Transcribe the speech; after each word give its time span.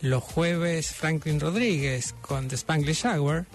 Los 0.00 0.22
jueves 0.22 0.92
Franklin 0.92 1.40
Rodríguez 1.40 2.14
con 2.20 2.48
The 2.48 2.54
Spanglish 2.54 3.04
Hour. 3.04 3.46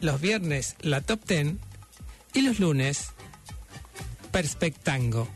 Los 0.00 0.20
viernes 0.20 0.76
la 0.80 1.00
Top 1.00 1.24
Ten. 1.24 1.58
Y 2.34 2.42
los 2.42 2.60
lunes 2.60 3.10
Perspectango, 4.30 5.26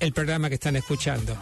el 0.00 0.12
programa 0.12 0.48
que 0.48 0.54
están 0.54 0.76
escuchando. 0.76 1.36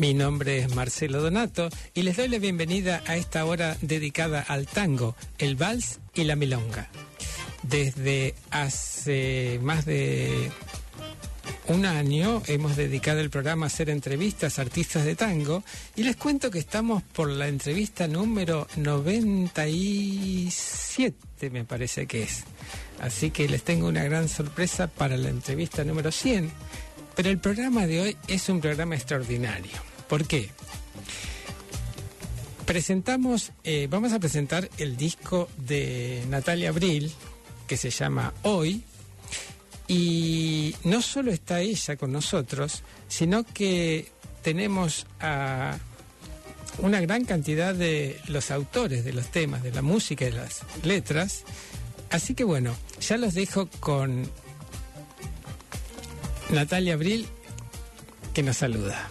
Mi 0.00 0.14
nombre 0.14 0.60
es 0.60 0.74
Marcelo 0.74 1.20
Donato 1.20 1.68
y 1.92 2.04
les 2.04 2.16
doy 2.16 2.28
la 2.28 2.38
bienvenida 2.38 3.02
a 3.06 3.16
esta 3.16 3.44
hora 3.44 3.76
dedicada 3.82 4.40
al 4.40 4.66
tango, 4.66 5.14
el 5.36 5.56
vals 5.56 6.00
y 6.14 6.24
la 6.24 6.36
milonga. 6.36 6.88
Desde 7.62 8.34
hace 8.50 9.60
más 9.62 9.84
de 9.84 10.50
un 11.68 11.84
año 11.84 12.42
hemos 12.46 12.76
dedicado 12.76 13.20
el 13.20 13.28
programa 13.28 13.66
a 13.66 13.68
hacer 13.68 13.90
entrevistas 13.90 14.58
a 14.58 14.62
artistas 14.62 15.04
de 15.04 15.16
tango 15.16 15.62
y 15.94 16.04
les 16.04 16.16
cuento 16.16 16.50
que 16.50 16.60
estamos 16.60 17.02
por 17.02 17.28
la 17.28 17.48
entrevista 17.48 18.08
número 18.08 18.68
97, 18.76 21.50
me 21.50 21.66
parece 21.66 22.06
que 22.06 22.22
es. 22.22 22.44
Así 23.02 23.30
que 23.30 23.50
les 23.50 23.64
tengo 23.64 23.86
una 23.86 24.04
gran 24.04 24.30
sorpresa 24.30 24.86
para 24.86 25.18
la 25.18 25.28
entrevista 25.28 25.84
número 25.84 26.10
100. 26.10 26.50
Pero 27.16 27.28
el 27.28 27.38
programa 27.38 27.86
de 27.86 28.00
hoy 28.00 28.16
es 28.28 28.48
un 28.48 28.62
programa 28.62 28.94
extraordinario. 28.94 29.90
¿Por 30.10 30.26
qué? 30.26 30.50
Presentamos, 32.66 33.52
eh, 33.62 33.86
vamos 33.88 34.12
a 34.12 34.18
presentar 34.18 34.68
el 34.76 34.96
disco 34.96 35.48
de 35.56 36.24
Natalia 36.28 36.70
Abril, 36.70 37.12
que 37.68 37.76
se 37.76 37.90
llama 37.90 38.34
Hoy, 38.42 38.82
y 39.86 40.74
no 40.82 41.00
solo 41.00 41.30
está 41.30 41.60
ella 41.60 41.96
con 41.96 42.10
nosotros, 42.10 42.82
sino 43.06 43.44
que 43.44 44.08
tenemos 44.42 45.06
a 45.20 45.78
una 46.78 47.00
gran 47.00 47.24
cantidad 47.24 47.72
de 47.72 48.20
los 48.26 48.50
autores 48.50 49.04
de 49.04 49.12
los 49.12 49.30
temas, 49.30 49.62
de 49.62 49.70
la 49.70 49.82
música 49.82 50.24
y 50.24 50.32
de 50.32 50.38
las 50.38 50.62
letras. 50.82 51.44
Así 52.10 52.34
que 52.34 52.42
bueno, 52.42 52.74
ya 53.00 53.16
los 53.16 53.34
dejo 53.34 53.68
con 53.78 54.28
Natalia 56.50 56.94
Abril, 56.94 57.28
que 58.34 58.42
nos 58.42 58.56
saluda. 58.56 59.08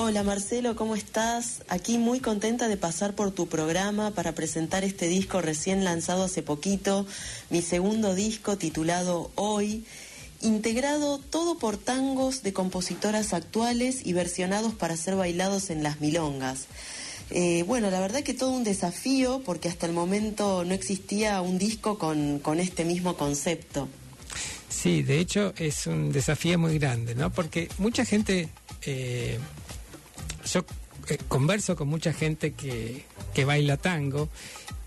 Hola 0.00 0.22
Marcelo, 0.22 0.76
¿cómo 0.76 0.94
estás? 0.94 1.64
Aquí 1.66 1.98
muy 1.98 2.20
contenta 2.20 2.68
de 2.68 2.76
pasar 2.76 3.16
por 3.16 3.32
tu 3.32 3.48
programa 3.48 4.12
para 4.12 4.32
presentar 4.32 4.84
este 4.84 5.08
disco 5.08 5.40
recién 5.40 5.82
lanzado 5.82 6.22
hace 6.22 6.40
poquito, 6.40 7.04
mi 7.50 7.62
segundo 7.62 8.14
disco 8.14 8.56
titulado 8.56 9.32
Hoy, 9.34 9.84
integrado 10.40 11.18
todo 11.18 11.58
por 11.58 11.78
tangos 11.78 12.44
de 12.44 12.52
compositoras 12.52 13.34
actuales 13.34 14.06
y 14.06 14.12
versionados 14.12 14.72
para 14.72 14.96
ser 14.96 15.16
bailados 15.16 15.68
en 15.68 15.82
las 15.82 16.00
milongas. 16.00 16.66
Eh, 17.30 17.64
bueno, 17.66 17.90
la 17.90 17.98
verdad 17.98 18.22
que 18.22 18.34
todo 18.34 18.52
un 18.52 18.62
desafío 18.62 19.42
porque 19.44 19.68
hasta 19.68 19.86
el 19.86 19.92
momento 19.92 20.64
no 20.64 20.74
existía 20.74 21.40
un 21.40 21.58
disco 21.58 21.98
con, 21.98 22.40
este 22.60 22.84
mismo 22.84 23.16
concepto. 23.16 23.88
Sí, 24.68 25.02
de 25.02 25.18
hecho 25.18 25.54
es 25.56 25.88
un 25.88 26.12
desafío 26.12 26.56
muy 26.56 26.78
grande, 26.78 27.16
¿no? 27.16 27.32
Porque 27.32 27.68
mucha 27.78 28.04
gente 28.04 28.48
eh, 28.82 29.40
yo 30.52 30.64
eh, 31.08 31.18
converso 31.28 31.76
con 31.76 31.88
mucha 31.88 32.12
gente 32.12 32.52
que, 32.52 33.04
baila 33.44 33.76
tango 33.76 34.28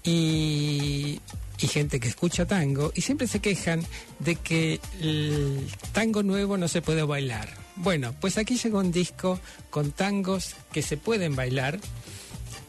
y, 0.04 1.20
gente 1.58 2.00
que 2.00 2.08
escucha 2.08 2.48
tango 2.48 2.92
y 2.96 3.02
siempre 3.02 3.28
se 3.28 3.40
quejan 3.40 3.86
de 4.18 4.36
que 4.36 4.80
el 5.00 5.68
tango 5.92 6.24
nuevo 6.24 6.58
no 6.58 6.68
se 6.68 6.82
puede 6.82 7.04
bailar. 7.04 7.50
Bueno, 7.76 8.16
pues 8.20 8.40
aquí 8.40 8.58
llegó 8.58 8.80
un 8.80 8.92
disco 8.92 9.40
con 9.70 9.92
tangos 9.92 10.56
que 10.74 10.82
se 10.82 10.98
pueden 10.98 11.36
bailar 11.36 11.80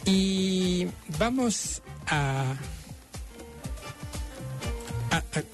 y 0.04 0.88
vamos 1.18 1.80
a, 2.06 2.54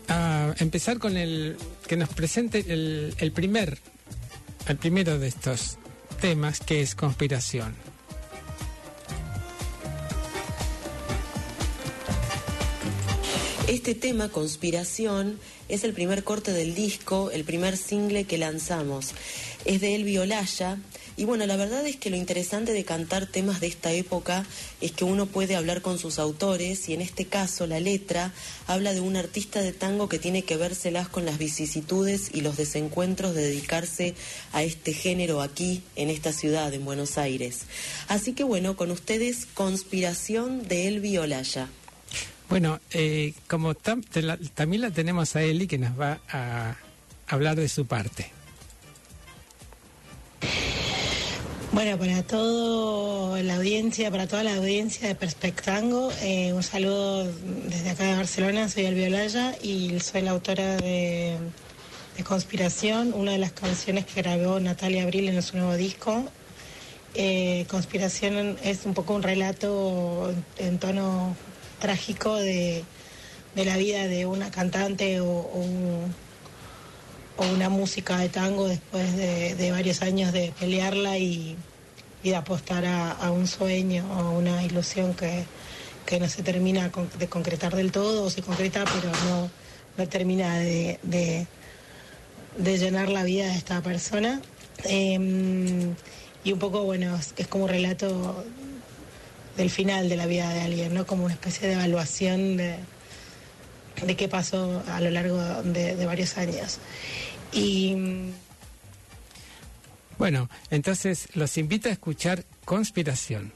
a, 0.08 0.54
empezar 0.58 0.98
con 0.98 1.16
el 1.16 1.56
que 1.86 1.96
nos 1.96 2.08
presente 2.08 2.64
el, 2.68 3.14
el 3.18 3.30
primer, 3.30 3.78
el 4.66 4.76
primero 4.78 5.18
de 5.18 5.28
estos 5.28 5.78
temas 6.18 6.60
que 6.60 6.80
es 6.80 6.94
conspiración. 6.94 7.74
Este 13.68 13.94
tema, 13.94 14.28
Conspiración, 14.30 15.38
es 15.68 15.84
el 15.84 15.92
primer 15.92 16.24
corte 16.24 16.52
del 16.52 16.74
disco, 16.74 17.30
el 17.30 17.44
primer 17.44 17.76
single 17.76 18.24
que 18.24 18.38
lanzamos. 18.38 19.12
Es 19.64 19.80
de 19.80 19.94
Elvi 19.94 20.18
Olaya 20.18 20.78
y 21.18 21.24
bueno, 21.24 21.46
la 21.46 21.56
verdad 21.56 21.84
es 21.84 21.96
que 21.96 22.10
lo 22.10 22.16
interesante 22.16 22.72
de 22.72 22.84
cantar 22.84 23.26
temas 23.26 23.58
de 23.60 23.66
esta 23.66 23.90
época 23.90 24.46
es 24.80 24.92
que 24.92 25.02
uno 25.02 25.26
puede 25.26 25.56
hablar 25.56 25.82
con 25.82 25.98
sus 25.98 26.20
autores 26.20 26.88
y 26.88 26.94
en 26.94 27.00
este 27.00 27.24
caso 27.24 27.66
la 27.66 27.80
letra 27.80 28.32
habla 28.68 28.94
de 28.94 29.00
un 29.00 29.16
artista 29.16 29.60
de 29.60 29.72
tango 29.72 30.08
que 30.08 30.20
tiene 30.20 30.42
que 30.42 30.56
vérselas 30.56 31.08
con 31.08 31.24
las 31.24 31.36
vicisitudes 31.36 32.30
y 32.32 32.42
los 32.42 32.56
desencuentros 32.56 33.34
de 33.34 33.42
dedicarse 33.42 34.14
a 34.52 34.62
este 34.62 34.92
género 34.92 35.42
aquí 35.42 35.82
en 35.96 36.08
esta 36.08 36.32
ciudad, 36.32 36.72
en 36.72 36.84
Buenos 36.84 37.18
Aires. 37.18 37.62
Así 38.06 38.32
que 38.32 38.44
bueno, 38.44 38.76
con 38.76 38.92
ustedes 38.92 39.46
Conspiración 39.54 40.68
de 40.68 40.86
Elvi 40.86 41.18
Olaya. 41.18 41.68
Bueno, 42.48 42.78
eh, 42.92 43.34
como 43.48 43.74
también 43.74 44.80
la 44.80 44.90
tenemos 44.92 45.34
a 45.34 45.42
Eli 45.42 45.66
que 45.66 45.78
nos 45.78 45.98
va 45.98 46.20
a 46.30 46.76
hablar 47.26 47.56
de 47.56 47.68
su 47.68 47.86
parte. 47.86 48.38
Bueno, 51.70 51.98
para 51.98 52.22
toda 52.22 53.42
la 53.42 53.56
audiencia, 53.56 54.10
para 54.10 54.26
toda 54.26 54.42
la 54.42 54.56
audiencia 54.56 55.06
de 55.06 55.14
Perspectango, 55.14 56.10
eh, 56.22 56.54
un 56.54 56.62
saludo 56.62 57.24
desde 57.68 57.90
acá 57.90 58.04
de 58.04 58.16
Barcelona, 58.16 58.70
soy 58.70 58.86
Albiolaya 58.86 59.54
y 59.62 60.00
soy 60.00 60.22
la 60.22 60.30
autora 60.30 60.76
de, 60.78 61.36
Conspiración, 62.24 63.12
una 63.12 63.32
de 63.32 63.38
las 63.38 63.52
canciones 63.52 64.06
que 64.06 64.22
grabó 64.22 64.58
Natalia 64.58 65.04
Abril 65.04 65.28
en 65.28 65.40
su 65.42 65.56
nuevo 65.58 65.76
disco. 65.76 66.24
Eh, 67.14 67.66
Conspiración 67.68 68.56
es 68.64 68.86
un 68.86 68.94
poco 68.94 69.14
un 69.14 69.22
relato 69.22 70.34
en, 70.56 70.78
tono 70.78 71.36
trágico 71.80 72.34
de, 72.34 72.82
la 73.54 73.76
vida 73.76 74.08
de 74.08 74.24
una 74.24 74.50
cantante 74.50 75.20
o, 75.20 75.48
una 77.47 77.69
música 77.69 78.19
de 78.19 78.28
tango 78.28 78.69
después 78.69 79.16
de 79.16 79.71
varios 79.71 80.03
años 80.03 80.32
de 80.32 80.53
pelearla 80.59 81.19
y, 81.19 81.56
y 82.22 82.31
de 82.31 82.37
apostar 82.37 82.84
a, 82.84 83.31
un 83.31 83.47
sueño 83.47 84.04
o 84.10 84.15
a 84.15 84.31
una 84.31 84.62
ilusión 84.65 85.15
que, 85.15 85.44
no 86.19 86.28
se 86.28 86.43
termina 86.43 86.91
de 87.19 87.28
concretar 87.28 87.76
del 87.76 87.93
todo 87.93 88.25
o 88.25 88.31
se 88.31 88.41
concreta 88.41 88.84
pero 88.87 89.12
no, 89.26 89.50
no 89.99 90.09
termina 90.09 90.59
de, 90.59 90.99
de, 91.03 91.47
llenar 92.78 93.10
la 93.10 93.25
vida 93.25 93.47
de 93.47 93.56
esta 93.56 93.82
persona. 93.82 94.41
Em, 94.84 95.94
y 96.44 96.53
un 96.53 96.59
poco, 96.59 96.84
bueno, 96.84 97.19
es, 97.37 97.47
como 97.49 97.65
un 97.65 97.70
relato 97.70 98.44
del 99.56 99.70
final 99.70 100.09
de 100.09 100.16
la 100.16 100.26
vida 100.26 100.49
de 100.55 100.60
alguien, 100.60 100.94
¿no? 100.94 101.06
Como 101.06 101.25
una 101.25 101.34
especie 101.34 101.69
de 101.69 101.75
evaluación 101.75 102.56
de, 102.56 102.76
de 104.06 104.16
qué 104.16 104.28
pasó 104.28 104.82
a 104.88 105.00
lo 105.00 105.10
largo 105.10 105.38
de, 105.62 105.94
de 105.94 106.06
varios 106.06 106.38
años. 106.38 106.78
Y 107.53 108.32
bueno, 110.19 110.50
entonces 110.70 111.28
los 111.34 111.56
invito 111.59 111.88
a 111.88 111.92
escuchar 111.92 112.44
Conspiración. 112.64 113.53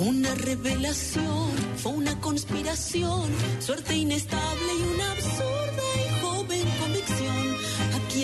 Una 0.00 0.34
revelación, 0.34 1.50
fue 1.76 1.92
una 1.92 2.20
conspiración, 2.20 3.30
suerte 3.60 3.94
inestable 3.94 4.72
y 4.78 4.94
una 4.94 5.12
absurda 5.12 5.67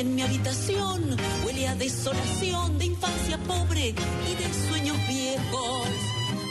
en 0.05 0.15
mi 0.17 0.23
habitación 0.23 1.17
huele 1.45 1.67
a 1.67 1.75
desolación 1.75 2.79
de 2.79 2.85
infancia 2.87 3.39
pobre 3.39 3.89
y 4.31 4.35
de 4.41 4.69
sueños 4.69 4.97
viejos. 5.09 5.89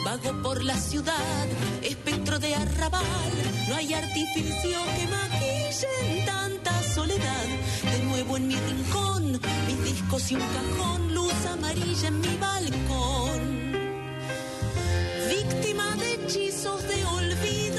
Vago 0.04 0.42
por 0.42 0.62
la 0.64 0.76
ciudad, 0.76 1.46
espectro 1.82 2.38
de 2.38 2.54
arrabal, 2.54 3.32
no 3.68 3.76
hay 3.76 3.94
artificio 3.94 4.78
que 4.96 5.06
maquille 5.16 6.24
tanta 6.26 6.72
soledad. 6.82 7.46
De 7.92 8.04
nuevo 8.06 8.36
en 8.36 8.48
mi 8.48 8.56
rincón, 8.56 9.40
mis 9.66 9.84
discos 9.84 10.32
y 10.32 10.34
un 10.34 10.42
cajón, 10.56 11.14
luz 11.14 11.46
amarilla 11.52 12.08
en 12.08 12.20
mi 12.20 12.36
balcón. 12.36 13.42
Víctima 15.30 15.96
de 15.96 16.14
hechizos 16.14 16.82
hilachas 16.82 17.73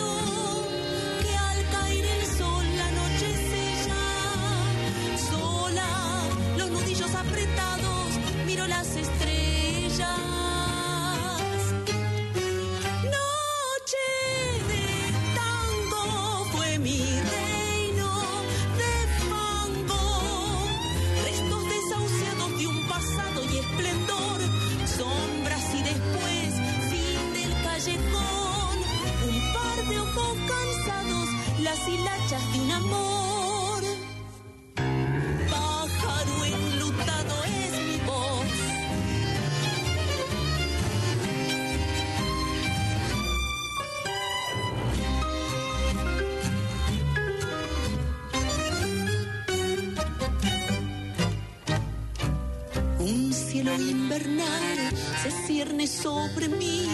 sobre 56.06 56.48
mí 56.50 56.88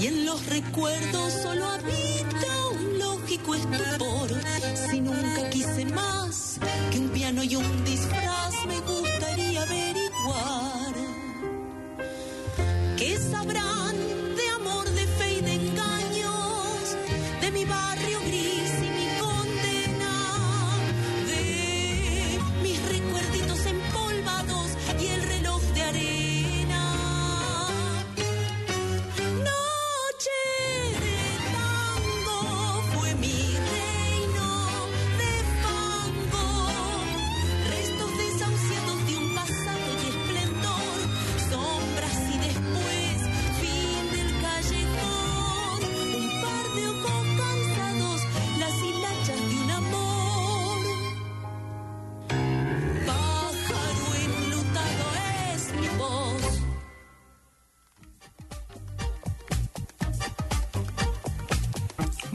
y 0.00 0.06
en 0.06 0.24
los 0.24 0.46
recuerdos 0.46 1.34
solo 1.34 1.66
habita 1.66 2.68
un 2.72 2.98
lógico 2.98 3.54
estupor. 3.54 3.93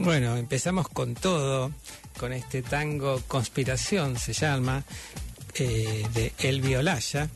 Bueno, 0.01 0.38
empezamos 0.38 0.88
con 0.88 1.13
todo, 1.13 1.72
con 2.18 2.31
este 2.31 2.62
tango 2.62 3.22
Conspiración 3.28 4.18
se 4.18 4.31
llama, 4.31 4.86
eh, 5.56 6.07
de 6.13 6.31
Elvi 6.40 6.75
Olaya. 6.75 7.28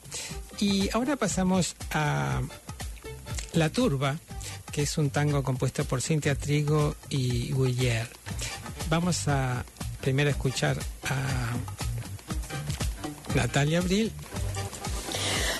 Y 0.59 0.89
ahora 0.93 1.17
pasamos 1.17 1.75
a 1.91 2.41
La 3.51 3.69
Turba, 3.69 4.17
que 4.71 4.83
es 4.83 4.97
un 4.97 5.09
tango 5.09 5.43
compuesto 5.43 5.83
por 5.83 6.01
Cintia 6.01 6.35
Trigo 6.35 6.95
y 7.09 7.51
Guiller. 7.53 8.07
Vamos 8.89 9.27
a 9.27 9.65
primero 9.99 10.29
escuchar 10.29 10.79
a 11.03 11.51
Natalia 13.35 13.79
Abril. 13.79 14.09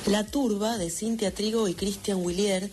La 0.06 0.26
turba 0.26 0.78
de 0.78 0.90
Cintia 0.90 1.34
Trigo 1.34 1.68
y 1.68 1.74
Christian 1.74 2.20
Willier 2.22 2.70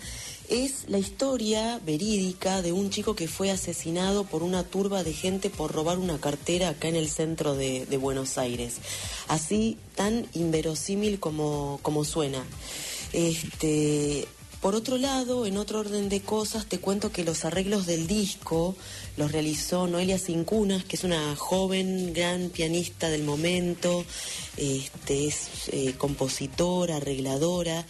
es 0.51 0.89
la 0.89 0.99
historia 0.99 1.81
verídica 1.87 2.61
de 2.61 2.73
un 2.73 2.91
chico 2.91 3.15
que 3.15 3.29
fue 3.29 3.51
asesinado 3.51 4.25
por 4.25 4.43
una 4.43 4.65
turba 4.65 5.05
de 5.05 5.13
gente 5.13 5.49
por 5.49 5.73
robar 5.73 5.99
una 5.99 6.21
cartera 6.21 6.71
acá 6.71 6.89
en 6.89 6.97
el 6.97 7.09
centro 7.09 7.55
de, 7.55 7.87
Buenos 8.01 8.37
Aires. 8.37 8.77
Así 9.29 9.79
tan 9.95 10.27
inverosímil 10.35 11.21
como, 11.21 11.79
como 11.83 12.05
suena. 12.05 12.43
Este, 13.13 14.27
por 14.61 14.75
otro 14.75 14.99
lado, 14.99 15.47
en 15.47 15.57
otro 15.57 15.81
orden 15.81 16.09
de 16.09 16.21
cosas, 16.21 16.67
te 16.67 16.79
cuento 16.79 17.11
que 17.11 17.25
los 17.25 17.47
arreglos 17.47 17.87
del 17.87 18.07
disco 18.07 18.77
los 19.17 19.33
realizó 19.33 19.87
Noelia 19.87 20.19
Cincunas, 20.19 20.85
que 20.85 20.97
es 20.97 21.05
una 21.05 21.35
joven, 21.37 22.13
gran 22.13 22.51
pianista 22.51 23.09
del 23.09 23.23
momento, 23.23 24.05
este, 24.59 25.29
es 25.29 25.49
eh, 25.69 25.95
compositora, 25.97 26.97
arregladora, 26.97 27.87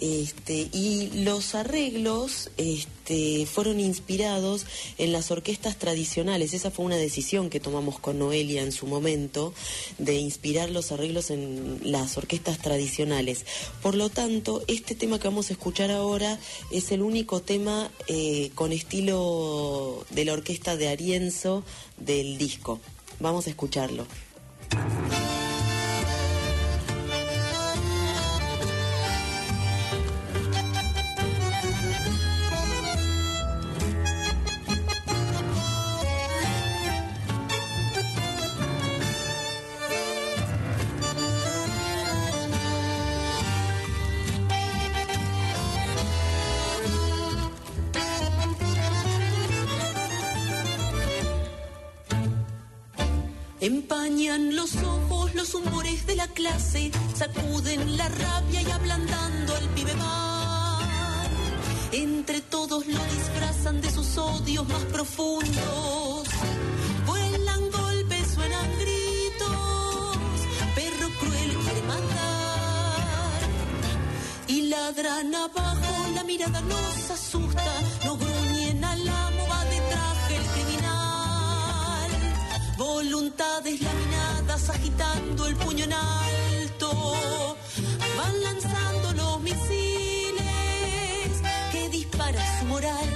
este, 0.00 0.68
y 0.72 1.22
los 1.24 1.54
arreglos 1.54 2.50
este, 2.56 3.46
fueron 3.46 3.80
inspirados 3.80 4.66
en 4.98 5.12
las 5.12 5.30
orquestas 5.30 5.78
tradicionales. 5.78 6.54
Esa 6.54 6.70
fue 6.70 6.84
una 6.84 6.96
decisión 6.96 7.50
que 7.50 7.60
tomamos 7.60 7.98
con 7.98 8.18
Noelia 8.18 8.62
en 8.62 8.72
su 8.72 8.86
momento, 8.86 9.52
de 9.98 10.14
inspirar 10.14 10.70
los 10.70 10.92
arreglos 10.92 11.30
en 11.30 11.80
las 11.82 12.16
orquestas 12.16 12.58
tradicionales. 12.58 13.44
Por 13.82 13.94
lo 13.94 14.08
tanto, 14.08 14.62
este 14.68 14.94
tema 14.94 15.18
que 15.18 15.28
vamos 15.28 15.50
a 15.50 15.52
escuchar 15.54 15.90
ahora 15.90 16.38
es 16.70 16.92
el 16.92 17.02
único 17.02 17.40
tema 17.42 17.90
eh, 18.06 18.50
con 18.54 18.72
estilo 18.72 20.06
de 20.10 20.24
la 20.24 20.32
orquesta 20.32 20.76
de 20.76 20.88
Arienzo 20.88 21.64
del 21.96 22.38
disco. 22.38 22.80
Vamos 23.20 23.46
a 23.46 23.50
escucharlo. 23.50 24.06
Los 54.18 54.74
ojos 54.74 55.32
los 55.36 55.54
humores 55.54 56.04
de 56.06 56.16
la 56.16 56.26
clase, 56.26 56.90
sacuden 57.14 57.96
la 57.96 58.08
rabia 58.08 58.62
y 58.62 58.70
ablandando 58.72 59.54
al 59.54 59.68
pibe 59.68 59.94
va. 59.94 60.80
Entre 61.92 62.40
todos 62.40 62.84
lo 62.88 62.98
disfrazan 63.04 63.80
de 63.80 63.88
sus 63.92 64.18
odios 64.18 64.68
más 64.68 64.82
profundos. 64.86 66.26
Vuelan 67.06 67.70
golpes, 67.70 68.26
suenan 68.34 68.68
gritos, 68.80 70.16
perro 70.74 71.08
cruel 71.20 71.56
quiere 71.62 71.82
matar. 71.82 73.40
Y 74.48 74.62
ladran 74.62 75.32
abajo, 75.32 76.08
la 76.16 76.24
mirada 76.24 76.60
nos 76.62 77.10
asusta, 77.12 77.74
nos 78.04 78.18
gruñen 78.18 78.84
al 78.84 79.08
amo, 79.08 79.46
va 79.48 79.64
detrás 79.66 80.28
del 80.28 80.44
criminal. 80.54 82.10
Voluntades 82.76 83.80
agitando 84.68 85.46
el 85.46 85.56
puño 85.56 85.84
en 85.84 85.92
alto, 85.92 87.14
van 88.16 88.42
lanzando 88.42 89.12
los 89.12 89.40
misiles 89.40 90.42
que 91.70 91.88
dispara 91.90 92.40
su 92.58 92.64
moral. 92.66 93.07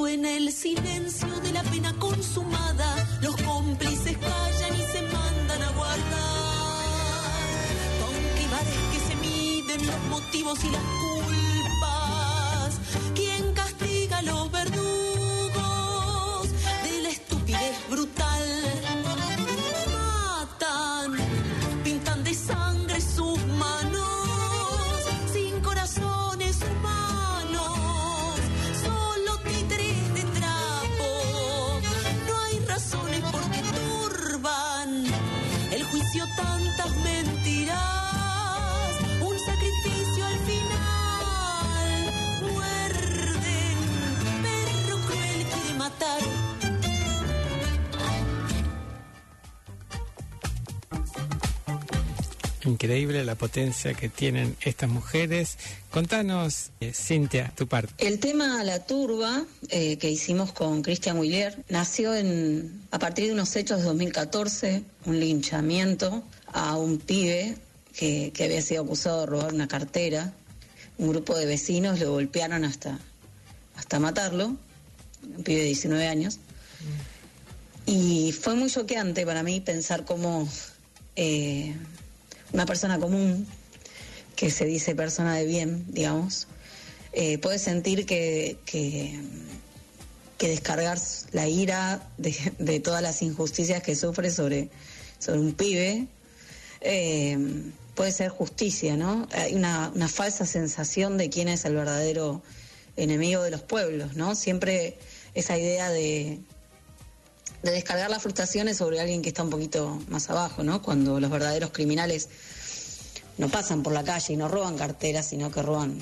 Resuena 0.00 0.32
el 0.34 0.50
silencio 0.50 1.28
de 1.42 1.52
la 1.52 1.62
pena 1.62 1.92
consumada, 1.98 3.18
los 3.20 3.36
cómplices 3.36 4.16
callan 4.16 4.74
y 4.74 4.82
se 4.90 5.02
mandan 5.02 5.62
a 5.62 5.70
guardar. 5.72 6.00
Con 8.00 8.14
que 8.92 8.98
se 8.98 9.14
miden 9.16 9.86
los 9.86 10.02
motivos 10.08 10.64
y 10.64 10.70
las 10.70 10.82
increíble 52.80 53.24
la 53.24 53.34
potencia 53.34 53.92
que 53.92 54.08
tienen 54.08 54.56
estas 54.62 54.88
mujeres. 54.88 55.58
Contanos, 55.90 56.70
eh, 56.80 56.92
Cintia, 56.94 57.52
tu 57.54 57.66
parte. 57.66 57.92
El 57.98 58.18
tema 58.20 58.64
La 58.64 58.86
Turba, 58.86 59.44
eh, 59.68 59.98
que 59.98 60.10
hicimos 60.10 60.52
con 60.52 60.80
Cristian 60.80 61.18
Willier, 61.18 61.62
nació 61.68 62.14
en, 62.14 62.80
a 62.90 62.98
partir 62.98 63.26
de 63.26 63.34
unos 63.34 63.54
hechos 63.54 63.80
de 63.80 63.84
2014, 63.84 64.82
un 65.04 65.20
linchamiento 65.20 66.24
a 66.54 66.78
un 66.78 66.96
pibe 66.98 67.54
que, 67.94 68.32
que 68.32 68.44
había 68.44 68.62
sido 68.62 68.84
acusado 68.84 69.20
de 69.20 69.26
robar 69.26 69.52
una 69.52 69.68
cartera. 69.68 70.32
Un 70.96 71.10
grupo 71.10 71.36
de 71.36 71.44
vecinos 71.44 72.00
lo 72.00 72.12
golpearon 72.12 72.64
hasta, 72.64 72.98
hasta 73.76 73.98
matarlo, 73.98 74.56
un 75.36 75.44
pibe 75.44 75.60
de 75.60 75.66
19 75.66 76.08
años. 76.08 76.38
Y 77.84 78.32
fue 78.32 78.54
muy 78.54 78.70
choqueante 78.70 79.26
para 79.26 79.42
mí 79.42 79.60
pensar 79.60 80.06
cómo 80.06 80.48
eh, 81.16 81.74
una 82.52 82.66
persona 82.66 82.98
común, 82.98 83.46
que 84.36 84.50
se 84.50 84.64
dice 84.64 84.94
persona 84.94 85.34
de 85.34 85.46
bien, 85.46 85.84
digamos, 85.88 86.48
eh, 87.12 87.38
puede 87.38 87.58
sentir 87.58 88.06
que, 88.06 88.58
que, 88.64 89.20
descargar 90.38 90.98
la 91.32 91.48
ira 91.48 92.08
de, 92.16 92.34
de, 92.58 92.80
todas 92.80 93.02
las 93.02 93.20
injusticias 93.22 93.82
que 93.82 93.94
sufre 93.94 94.30
sobre, 94.30 94.70
sobre 95.18 95.40
un 95.40 95.52
pibe 95.52 96.06
eh, 96.80 97.36
puede 97.94 98.12
ser 98.12 98.30
justicia, 98.30 98.96
¿no? 98.96 99.28
Hay 99.32 99.54
una, 99.54 99.92
una 99.94 100.08
falsa 100.08 100.46
sensación 100.46 101.18
de 101.18 101.28
quién 101.28 101.48
es 101.48 101.64
el 101.66 101.74
verdadero 101.74 102.42
enemigo 102.96 103.42
de 103.42 103.50
los 103.50 103.62
pueblos, 103.62 104.16
¿no? 104.16 104.34
Siempre 104.34 104.96
esa 105.34 105.58
idea 105.58 105.90
de, 105.90 106.38
de 107.62 107.70
descargar 107.72 108.10
las 108.10 108.22
frustraciones 108.22 108.78
sobre 108.78 109.00
alguien 109.00 109.22
que 109.22 109.28
está 109.28 109.42
un 109.42 109.50
poquito 109.50 110.00
más 110.08 110.30
abajo, 110.30 110.62
¿no? 110.62 110.82
Cuando 110.82 111.20
los 111.20 111.30
verdaderos 111.30 111.70
criminales 111.70 112.28
no 113.36 113.48
pasan 113.48 113.82
por 113.82 113.92
la 113.92 114.02
calle 114.04 114.34
y 114.34 114.36
no 114.36 114.48
roban 114.48 114.76
carteras, 114.76 115.26
sino 115.26 115.50
que 115.50 115.62
roban, 115.62 115.98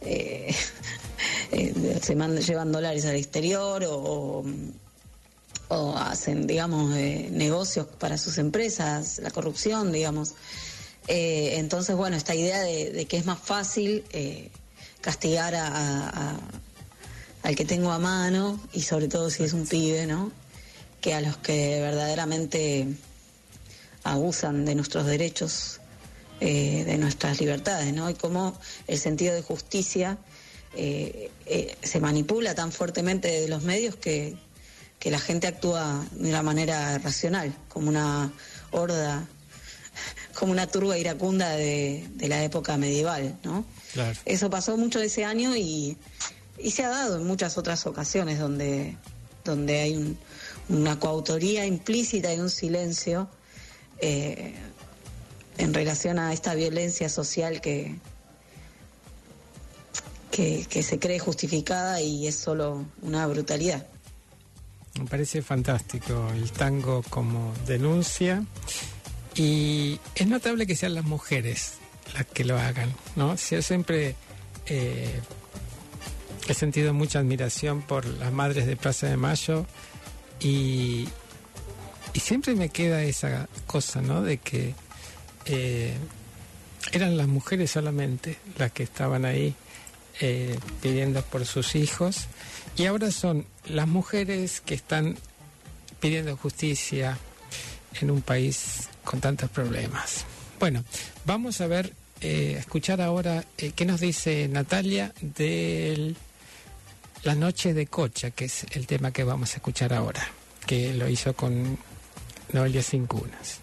eh, 0.00 0.54
eh, 1.52 2.00
se 2.02 2.14
llevan 2.14 2.72
dólares 2.72 3.04
al 3.04 3.16
exterior 3.16 3.84
o, 3.86 4.44
hacen, 5.96 6.46
digamos, 6.46 6.94
eh, 6.96 7.28
negocios 7.32 7.86
para 7.98 8.16
sus 8.16 8.38
empresas, 8.38 9.18
la 9.18 9.30
corrupción, 9.30 9.90
digamos. 9.90 10.34
Eh, 11.08 11.54
entonces, 11.56 11.96
bueno, 11.96 12.16
esta 12.16 12.34
idea 12.34 12.60
de, 12.60 13.06
que 13.06 13.16
es 13.16 13.26
más 13.26 13.40
fácil 13.40 14.04
castigar 15.00 15.54
a, 15.56 15.66
a, 16.08 16.38
al 17.42 17.56
que 17.56 17.64
tengo 17.64 17.90
a 17.90 17.98
mano 17.98 18.60
y 18.72 18.82
sobre 18.82 19.08
todo 19.08 19.30
si 19.30 19.42
es 19.42 19.52
un 19.52 19.66
pibe, 19.66 20.06
¿no? 20.06 20.30
Que 21.04 21.12
a 21.12 21.20
los 21.20 21.36
que 21.36 21.82
verdaderamente 21.82 22.86
abusan 24.04 24.64
de 24.64 24.74
nuestros 24.74 25.04
derechos, 25.04 25.80
eh, 26.40 26.82
de 26.86 26.96
nuestras 26.96 27.42
libertades, 27.42 27.92
¿no? 27.92 28.08
Y 28.08 28.14
cómo 28.14 28.58
el 28.86 28.98
sentido 28.98 29.34
de 29.34 29.42
justicia 29.42 30.16
eh, 30.74 31.30
eh, 31.44 31.76
se 31.82 32.00
manipula 32.00 32.54
tan 32.54 32.72
fuertemente 32.72 33.28
de 33.28 33.48
los 33.48 33.64
medios 33.64 33.96
que, 33.96 34.38
que, 34.98 35.10
la 35.10 35.18
gente 35.18 35.46
actúa 35.46 36.06
de 36.12 36.30
una 36.30 36.42
manera 36.42 36.96
racional, 36.96 37.54
como 37.68 37.90
una 37.90 38.32
horda, 38.70 39.28
como 40.38 40.52
una 40.52 40.68
turba 40.68 40.96
iracunda 40.96 41.50
de, 41.50 42.08
de 42.14 42.28
la 42.28 42.42
época 42.42 42.78
medieval, 42.78 43.38
¿no? 43.44 43.66
Claro. 43.92 44.18
Eso 44.24 44.48
pasó 44.48 44.78
mucho 44.78 45.02
ese 45.02 45.26
año 45.26 45.54
y, 45.54 45.98
y 46.56 46.70
se 46.70 46.82
ha 46.82 46.88
dado 46.88 47.18
en 47.18 47.26
muchas 47.26 47.58
otras 47.58 47.86
ocasiones 47.86 48.38
donde, 48.38 48.96
donde 49.44 49.80
hay 49.80 49.96
un, 49.96 50.18
una 50.68 50.98
coautoría 50.98 51.66
implícita 51.66 52.32
y 52.32 52.40
un 52.40 52.50
silencio 52.50 53.28
eh, 54.00 54.54
en 55.58 55.74
relación 55.74 56.18
a 56.18 56.32
esta 56.32 56.54
violencia 56.54 57.08
social 57.08 57.60
que, 57.60 57.96
que, 60.30 60.82
se 60.82 60.98
cree 60.98 61.18
justificada 61.18 62.00
y 62.00 62.26
es 62.26 62.34
solo 62.34 62.84
una 63.02 63.26
brutalidad. 63.26 63.86
Me 64.98 65.06
parece 65.06 65.42
fantástico 65.42 66.28
el 66.34 66.50
tango 66.52 67.02
como 67.08 67.52
denuncia 67.66 68.44
y 69.34 70.00
es 70.14 70.26
notable 70.26 70.66
que 70.66 70.76
sean 70.76 70.94
las 70.94 71.04
mujeres 71.04 71.74
las 72.14 72.26
que 72.26 72.44
lo 72.44 72.58
hagan, 72.58 72.92
¿no? 73.16 73.36
Yo 73.36 73.62
siempre 73.62 74.14
eh, 74.66 75.20
he 76.48 76.54
sentido 76.54 76.92
mucha 76.94 77.20
admiración 77.20 77.82
por 77.82 78.04
las 78.04 78.32
madres 78.32 78.66
de 78.66 78.76
Plaza 78.76 79.06
de 79.06 79.16
Mayo 79.16 79.66
y, 80.40 81.08
y 82.12 82.20
siempre 82.20 82.54
me 82.54 82.68
queda 82.68 83.02
esa 83.02 83.48
cosa, 83.66 84.00
¿no? 84.02 84.22
De 84.22 84.38
que 84.38 84.74
eh, 85.46 85.94
eran 86.92 87.16
las 87.16 87.28
mujeres 87.28 87.70
solamente 87.70 88.38
las 88.58 88.72
que 88.72 88.82
estaban 88.82 89.24
ahí 89.24 89.54
eh, 90.20 90.58
pidiendo 90.80 91.22
por 91.22 91.44
sus 91.44 91.74
hijos 91.74 92.26
y 92.76 92.86
ahora 92.86 93.10
son 93.10 93.46
las 93.66 93.88
mujeres 93.88 94.60
que 94.60 94.74
están 94.74 95.16
pidiendo 96.00 96.36
justicia 96.36 97.18
en 98.00 98.10
un 98.10 98.22
país 98.22 98.88
con 99.02 99.20
tantos 99.20 99.50
problemas. 99.50 100.24
Bueno, 100.60 100.84
vamos 101.24 101.60
a 101.60 101.66
ver, 101.66 101.92
eh, 102.20 102.56
escuchar 102.58 103.00
ahora 103.00 103.44
eh, 103.58 103.72
qué 103.74 103.84
nos 103.84 104.00
dice 104.00 104.48
Natalia 104.48 105.12
de 105.20 106.14
La 107.24 107.34
Noche 107.34 107.72
de 107.72 107.86
Cocha, 107.86 108.30
que 108.32 108.44
es 108.44 108.66
el 108.72 108.86
tema 108.86 109.10
que 109.10 109.24
vamos 109.24 109.54
a 109.54 109.56
escuchar 109.56 109.94
ahora, 109.94 110.22
que 110.66 110.92
lo 110.92 111.08
hizo 111.08 111.34
con 111.34 111.78
Noelia 112.52 112.82
Cincunas. 112.82 113.60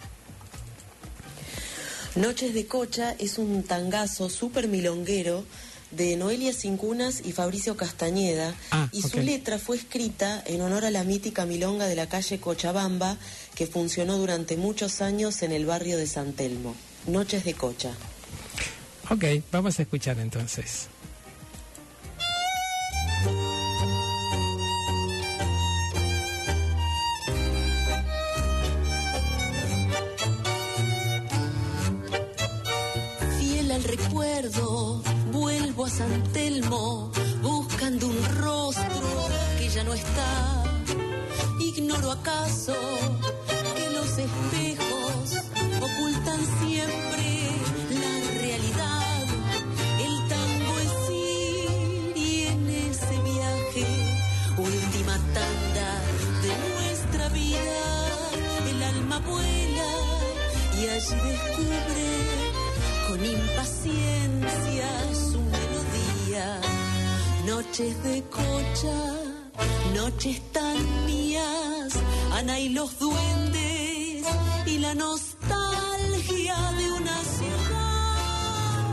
Noches 2.16 2.56
de 2.56 2.66
Cocha 2.66 3.16
es 3.20 3.38
un 3.38 3.62
tangazo 3.62 4.32
súper 4.32 4.68
milonguero 4.68 5.46
de 5.92 6.16
Noelia 6.16 6.54
Cincunas 6.54 7.22
y 7.24 7.34
Fabricio 7.34 7.78
Castañeda 7.78 8.56
ah, 8.72 8.90
y 8.92 9.04
su 9.04 9.10
okay. 9.10 9.26
letra 9.26 9.60
fue 9.60 9.78
escrita 9.78 10.42
en 10.48 10.62
honor 10.62 10.84
a 10.86 10.90
la 10.90 11.04
mítica 11.04 11.46
milonga 11.46 11.86
de 11.86 11.96
la 11.96 12.10
calle 12.10 12.40
Cochabamba 12.40 13.18
que 13.54 13.68
funcionó 13.68 14.18
durante 14.18 14.58
muchos 14.58 15.02
años 15.02 15.44
en 15.44 15.52
el 15.52 15.68
barrio 15.68 15.98
de 15.98 16.08
San 16.08 16.34
Telmo. 16.34 16.76
Noches 17.06 17.44
de 17.44 17.54
Cocha. 17.54 17.92
Ok, 19.12 19.24
vamos 19.52 19.78
a 19.78 19.84
escuchar 19.84 20.18
entonces. 20.18 20.88
Vuelvo 35.32 35.86
a 35.86 35.90
San 35.90 36.24
Telmo 36.34 37.12
buscando 37.44 38.08
un 38.08 38.26
rostro 38.40 39.30
que 39.60 39.70
ya 39.70 39.84
no 39.84 39.94
está. 39.94 40.64
Ignoro 41.60 42.12
acaso 42.12 42.74
que 43.76 43.90
los 43.92 44.18
espejos 44.18 45.44
ocultan 45.78 46.40
siempre 46.60 47.52
la 48.02 48.42
realidad. 48.42 49.22
El 50.00 50.28
tango 50.28 50.74
es 50.86 51.10
ir 51.12 52.18
y 52.18 52.48
en 52.48 52.70
ese 52.70 53.16
viaje, 53.22 53.86
última 54.58 55.18
tanda 55.36 55.90
de 56.42 56.54
nuestra 56.66 57.30
vida, 57.30 57.80
el 58.72 58.84
alma 58.84 59.20
vuela 59.20 59.90
y 60.82 60.90
allí 60.90 61.16
descubre 61.30 62.51
con 63.22 63.30
impaciencia 63.30 64.88
su 65.14 65.40
melodía. 65.40 66.62
Noches 67.46 68.04
de 68.04 68.24
cocha, 68.24 69.00
noches 69.94 70.42
tan 70.52 71.06
mías, 71.06 71.94
Ana 72.34 72.60
y 72.60 72.70
los 72.70 72.98
duendes 73.00 74.26
y 74.66 74.78
la 74.80 74.96
nostalgia 74.96 76.56
de 76.78 76.92
una 76.94 77.18
ciudad 77.36 78.88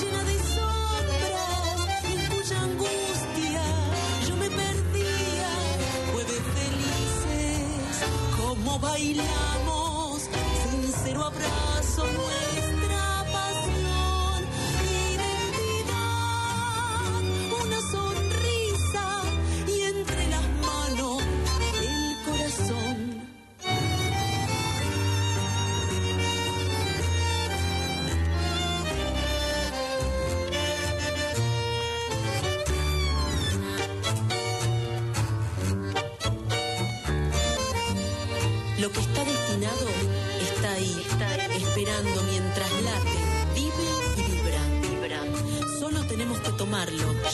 llena 0.00 0.22
de 0.24 0.38
sombras 0.54 1.80
en 2.12 2.20
cuya 2.36 2.60
angustia 2.62 3.64
yo 4.28 4.36
me 4.36 4.48
perdía. 4.50 5.50
Jueves 6.12 6.42
felices, 6.58 7.94
como 8.36 8.78
bailamos, 8.78 10.28
sincero 10.70 11.24
abrazo 11.24 12.06
nuestra 12.06 12.61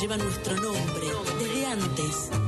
lleva 0.00 0.16
nuestro 0.16 0.54
nombre 0.56 1.06
desde 1.38 1.66
antes. 1.66 2.47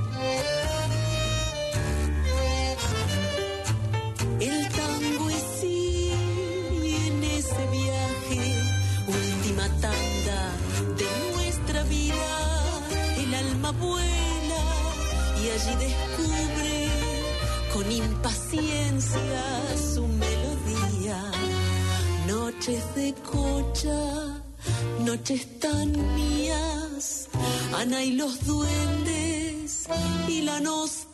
Y 28.05 28.13
los 28.13 28.47
duendes 28.47 29.87
y 30.29 30.41
la 30.43 30.61
nostalgia 30.61 31.10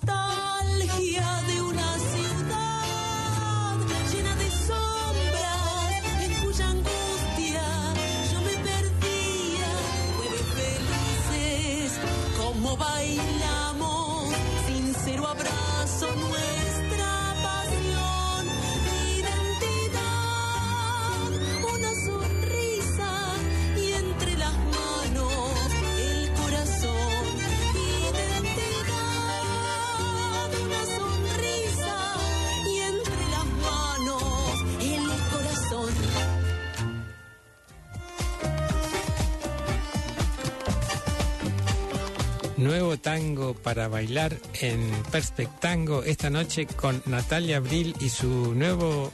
para 43.66 43.88
bailar 43.88 44.36
en 44.60 44.78
Perspectango 45.10 46.04
esta 46.04 46.30
noche 46.30 46.68
con 46.68 47.02
Natalia 47.06 47.56
Abril 47.56 47.96
y 47.98 48.10
su 48.10 48.54
nuevo 48.54 49.10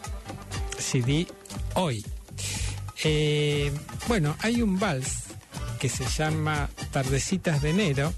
CD 0.76 1.26
Hoy. 1.72 2.04
Eh, 3.02 3.72
bueno, 4.08 4.36
hay 4.40 4.60
un 4.60 4.78
vals 4.78 5.22
que 5.80 5.88
se 5.88 6.04
llama 6.04 6.68
Tardecitas 6.90 7.62
de 7.62 7.70
Enero 7.70 8.12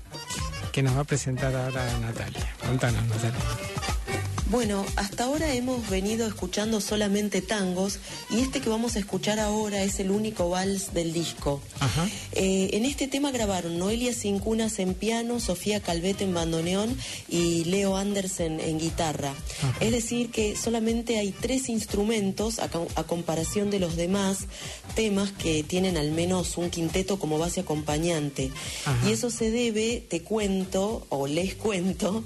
que 0.73 0.83
nos 0.83 0.97
va 0.97 1.03
a 1.03 1.05
presentar 1.05 1.55
ahora 1.55 1.87
Natalia. 2.01 2.53
Contanos, 2.67 3.07
Natalia. 3.07 3.64
Bueno, 4.55 4.87
hasta 4.95 5.25
ahora 5.25 5.53
hemos 5.53 5.91
venido 5.91 6.29
escuchando 6.29 6.81
solamente 6.81 7.43
tangos 7.43 7.99
y 8.31 8.39
este 8.39 8.61
que 8.61 8.69
vamos 8.69 8.95
a 8.95 9.01
escuchar 9.01 9.41
ahora 9.41 9.83
es 9.83 9.99
el 9.99 10.13
único 10.13 10.49
vals 10.49 10.95
del 10.95 11.13
disco. 11.13 11.61
Ajá. 11.81 12.09
Eh, 12.31 12.71
en 12.75 12.85
este 12.85 13.09
tema 13.09 13.33
grabaron 13.33 13.81
Noelia 13.81 14.15
Cincunas 14.15 14.79
en 14.79 14.95
piano, 14.95 15.41
Sofía 15.41 15.81
Calvete 15.81 16.23
en 16.23 16.35
bandoneón 16.35 16.97
y 17.29 17.65
Leo 17.65 17.97
Andersen 17.97 18.61
en 18.61 18.79
guitarra. 18.79 19.31
Ajá. 19.61 19.77
Es 19.81 19.91
decir, 19.91 20.31
que 20.31 20.55
solamente 20.57 21.19
hay 21.19 21.33
tres 21.33 21.69
instrumentos 21.69 22.61
a, 22.61 22.69
co- 22.69 22.87
a 22.95 23.03
comparación 23.03 23.71
de 23.71 23.81
los 23.81 23.97
demás 23.97 24.39
temas 24.95 25.33
que 25.33 25.65
tienen 25.65 25.97
al 25.97 26.13
menos 26.13 26.57
un 26.59 26.71
quinteto 26.71 27.19
como 27.19 27.39
base 27.41 27.59
acompañante. 27.63 28.53
Ajá. 28.85 29.09
Y 29.09 29.15
eso 29.15 29.31
se 29.31 29.51
debe, 29.51 30.01
te 30.09 30.23
cuento, 30.23 31.09
o 31.09 31.27
les 31.27 31.57
cuento, 31.57 32.23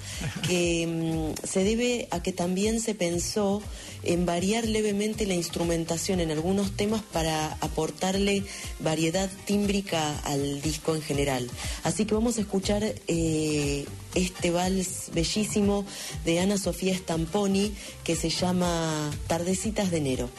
que 0.46 1.32
mm, 1.34 1.46
se 1.46 1.64
debe 1.64 2.06
a 2.10 2.17
que 2.22 2.32
también 2.32 2.80
se 2.80 2.94
pensó 2.94 3.62
en 4.02 4.26
variar 4.26 4.66
levemente 4.66 5.26
la 5.26 5.34
instrumentación 5.34 6.20
en 6.20 6.30
algunos 6.30 6.72
temas 6.76 7.02
para 7.02 7.54
aportarle 7.60 8.44
variedad 8.80 9.28
tímbrica 9.44 10.18
al 10.20 10.60
disco 10.62 10.94
en 10.94 11.02
general. 11.02 11.50
Así 11.84 12.04
que 12.04 12.14
vamos 12.14 12.38
a 12.38 12.42
escuchar 12.42 12.82
eh, 13.06 13.86
este 14.14 14.50
vals 14.50 15.10
bellísimo 15.12 15.84
de 16.24 16.40
Ana 16.40 16.58
Sofía 16.58 16.96
Stamponi 16.96 17.74
que 18.04 18.16
se 18.16 18.30
llama 18.30 19.10
Tardecitas 19.26 19.90
de 19.90 19.98
enero. 19.98 20.30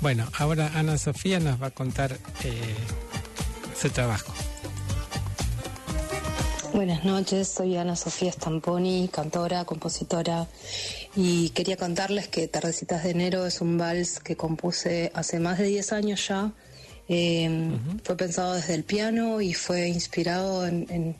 Bueno, 0.00 0.28
ahora 0.38 0.72
Ana 0.74 0.98
Sofía 0.98 1.40
nos 1.40 1.60
va 1.60 1.68
a 1.68 1.70
contar 1.70 2.18
eh, 2.42 2.74
su 3.80 3.90
trabajo. 3.90 4.32
Buenas 6.74 7.04
noches, 7.04 7.48
soy 7.48 7.76
Ana 7.76 7.94
Sofía 7.94 8.32
Stamponi, 8.32 9.08
cantora, 9.12 9.64
compositora, 9.64 10.48
y 11.14 11.50
quería 11.50 11.76
contarles 11.76 12.26
que 12.26 12.48
Tardecitas 12.48 13.04
de 13.04 13.10
Enero 13.10 13.46
es 13.46 13.60
un 13.60 13.78
vals 13.78 14.18
que 14.18 14.36
compuse 14.36 15.12
hace 15.14 15.38
más 15.38 15.58
de 15.58 15.66
10 15.66 15.92
años 15.92 16.26
ya. 16.26 16.52
Eh, 17.08 17.70
Fue 18.02 18.16
pensado 18.16 18.54
desde 18.54 18.74
el 18.74 18.82
piano 18.82 19.40
y 19.40 19.54
fue 19.54 19.88
inspirado 19.88 20.66
en, 20.66 20.86
en- 20.90 21.16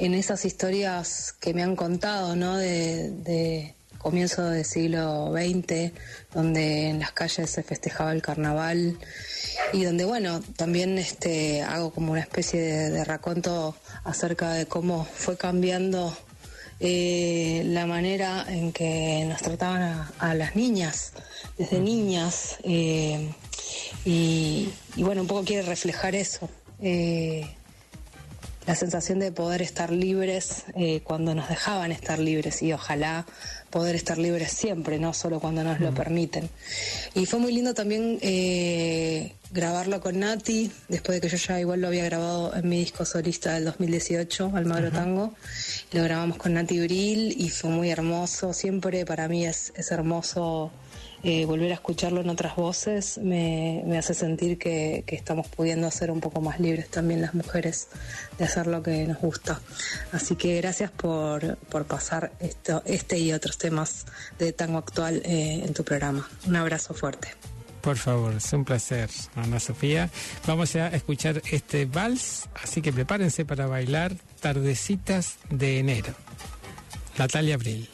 en 0.00 0.14
esas 0.14 0.44
historias 0.44 1.34
que 1.40 1.52
me 1.54 1.64
han 1.64 1.74
contado, 1.74 2.36
¿no? 2.36 2.56
De, 2.56 3.10
de 3.10 3.74
comienzo 3.98 4.44
del 4.50 4.64
siglo 4.64 5.32
XX, 5.32 5.92
donde 6.32 6.88
en 6.88 7.00
las 7.00 7.12
calles 7.12 7.50
se 7.50 7.62
festejaba 7.62 8.12
el 8.12 8.22
carnaval 8.22 8.98
y 9.72 9.84
donde, 9.84 10.04
bueno, 10.04 10.40
también 10.56 10.98
este, 10.98 11.62
hago 11.62 11.90
como 11.90 12.12
una 12.12 12.20
especie 12.20 12.60
de, 12.60 12.90
de 12.90 13.04
raconto 13.04 13.76
acerca 14.04 14.52
de 14.52 14.66
cómo 14.66 15.04
fue 15.04 15.36
cambiando 15.36 16.16
eh, 16.80 17.62
la 17.66 17.86
manera 17.86 18.44
en 18.48 18.72
que 18.72 19.24
nos 19.28 19.42
trataban 19.42 19.82
a, 19.82 20.12
a 20.18 20.34
las 20.34 20.54
niñas, 20.54 21.12
desde 21.58 21.80
niñas, 21.80 22.56
eh, 22.62 23.32
y, 24.04 24.70
y 24.96 25.02
bueno, 25.02 25.22
un 25.22 25.26
poco 25.26 25.44
quiere 25.44 25.62
reflejar 25.62 26.14
eso. 26.14 26.48
eh, 26.80 27.48
la 28.66 28.74
sensación 28.74 29.18
de 29.18 29.32
poder 29.32 29.62
estar 29.62 29.90
libres 29.90 30.64
eh, 30.76 31.00
cuando 31.02 31.34
nos 31.34 31.48
dejaban 31.48 31.90
estar 31.90 32.18
libres 32.18 32.60
y 32.62 32.70
ojalá 32.74 33.24
poder 33.70 33.94
estar 33.96 34.18
libres 34.18 34.52
siempre, 34.52 34.98
no 34.98 35.12
solo 35.12 35.40
cuando 35.40 35.62
nos 35.62 35.80
lo 35.80 35.92
permiten. 35.94 36.48
Y 37.14 37.26
fue 37.26 37.38
muy 37.38 37.52
lindo 37.52 37.74
también 37.74 38.18
eh, 38.22 39.34
grabarlo 39.50 40.00
con 40.00 40.18
Nati, 40.20 40.70
después 40.88 41.16
de 41.16 41.20
que 41.20 41.36
yo 41.36 41.36
ya 41.36 41.60
igual 41.60 41.80
lo 41.80 41.88
había 41.88 42.04
grabado 42.04 42.54
en 42.54 42.68
mi 42.68 42.78
disco 42.78 43.04
solista 43.04 43.54
del 43.54 43.64
2018, 43.64 44.52
Almagro 44.54 44.90
Tango. 44.90 45.34
Lo 45.92 46.02
grabamos 46.02 46.38
con 46.38 46.54
Nati 46.54 46.80
Bril 46.80 47.34
y 47.38 47.48
fue 47.50 47.70
muy 47.70 47.90
hermoso. 47.90 48.52
Siempre 48.52 49.04
para 49.04 49.28
mí 49.28 49.46
es, 49.46 49.72
es 49.76 49.90
hermoso 49.90 50.72
eh, 51.22 51.44
volver 51.44 51.72
a 51.72 51.74
escucharlo 51.74 52.20
en 52.20 52.28
otras 52.28 52.56
voces 52.56 53.18
me, 53.18 53.82
me 53.86 53.98
hace 53.98 54.14
sentir 54.14 54.58
que, 54.58 55.02
que 55.06 55.16
estamos 55.16 55.48
pudiendo 55.48 55.90
ser 55.90 56.10
un 56.10 56.20
poco 56.20 56.40
más 56.40 56.60
libres 56.60 56.88
también 56.88 57.20
las 57.20 57.34
mujeres 57.34 57.88
de 58.38 58.44
hacer 58.44 58.66
lo 58.66 58.82
que 58.82 59.06
nos 59.06 59.18
gusta. 59.18 59.60
Así 60.12 60.36
que 60.36 60.56
gracias 60.60 60.90
por, 60.90 61.56
por 61.56 61.86
pasar 61.86 62.32
esto, 62.40 62.82
este 62.84 63.18
y 63.18 63.32
otros 63.32 63.58
temas 63.58 64.06
de 64.38 64.52
tango 64.52 64.78
actual 64.78 65.22
eh, 65.24 65.62
en 65.64 65.74
tu 65.74 65.84
programa. 65.84 66.28
Un 66.46 66.56
abrazo 66.56 66.94
fuerte. 66.94 67.28
Por 67.80 67.96
favor, 67.96 68.34
es 68.34 68.52
un 68.52 68.64
placer, 68.64 69.08
Ana 69.36 69.60
Sofía. 69.60 70.10
Vamos 70.46 70.74
a 70.76 70.88
escuchar 70.88 71.40
este 71.50 71.86
vals, 71.86 72.48
así 72.62 72.82
que 72.82 72.92
prepárense 72.92 73.44
para 73.44 73.66
bailar 73.66 74.14
Tardecitas 74.40 75.36
de 75.48 75.78
Enero. 75.78 76.14
Natalia 77.16 77.54
Abril. 77.54 77.88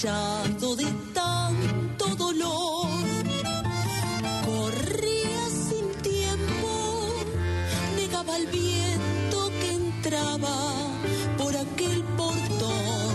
Manchado 0.00 0.76
de 0.76 0.86
tanto 1.12 2.06
dolor. 2.16 2.88
Corría 4.46 5.44
sin 5.68 5.86
tiempo, 6.02 7.12
negaba 7.96 8.36
el 8.36 8.46
viento 8.46 9.50
que 9.60 9.72
entraba 9.72 10.56
por 11.36 11.54
aquel 11.54 12.02
portón. 12.16 13.14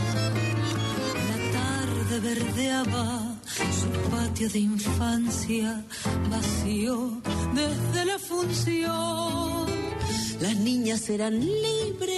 La 1.29 1.37
tarde 1.59 2.19
verdeaba 2.19 3.35
su 3.79 3.89
patio 4.11 4.49
de 4.49 4.59
infancia 4.59 5.83
vacío 6.29 7.21
desde 7.53 8.05
la 8.05 8.19
función. 8.19 9.65
Las 10.39 10.55
niñas 10.57 11.09
eran 11.09 11.39
libres 11.39 12.14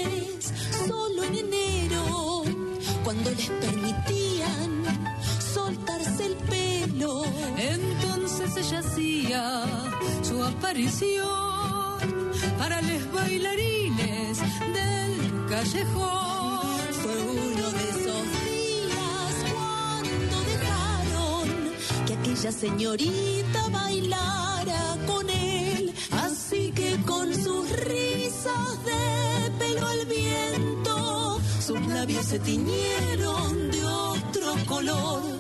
del 14.39 15.45
callejón. 15.50 16.78
Fue 17.02 17.17
uno 17.21 17.65
de 17.78 17.84
esos 17.89 18.23
días 18.45 19.34
cuando 19.54 20.36
dejaron 20.52 21.45
que 22.06 22.13
aquella 22.13 22.52
señorita 22.52 23.69
bailara 23.69 24.97
con 25.06 25.30
él. 25.30 25.93
Así 26.12 26.71
que 26.71 26.97
con 27.06 27.34
sus 27.34 27.69
risas 27.86 28.86
de 28.86 29.52
pelo 29.60 29.88
al 29.88 30.06
viento, 30.06 31.39
sus 31.65 31.80
labios 31.88 32.26
se 32.26 32.39
tiñeron 32.39 33.71
de 33.71 33.86
otro 33.86 34.54
color. 34.67 35.37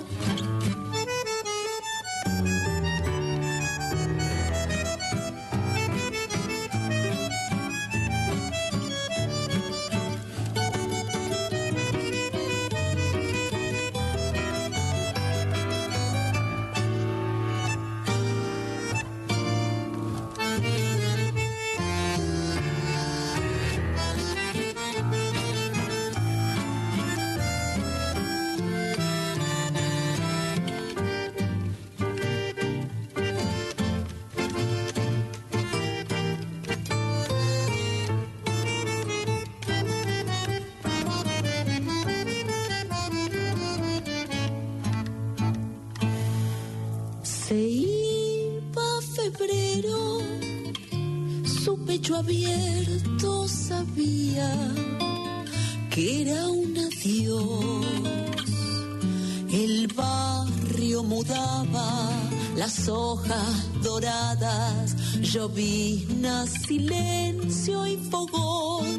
Llovizna, 65.37 66.47
silencio 66.47 67.85
y 67.85 67.97
fogón. 68.09 68.97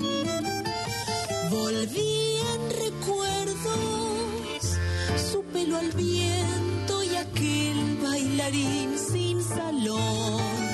Volvían 1.51 2.61
recuerdos, 2.85 4.63
su 5.31 5.43
pelo 5.53 5.79
al 5.79 5.91
viento 5.93 7.03
y 7.03 7.17
aquel 7.17 7.99
bailarín 8.05 8.91
sin 9.11 9.43
salón. 9.43 10.69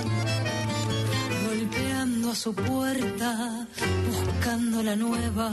Golpeando 1.47 2.33
a 2.33 2.35
su 2.35 2.55
puerta, 2.55 3.67
buscando 4.09 4.83
la 4.83 4.97
nueva, 4.97 5.51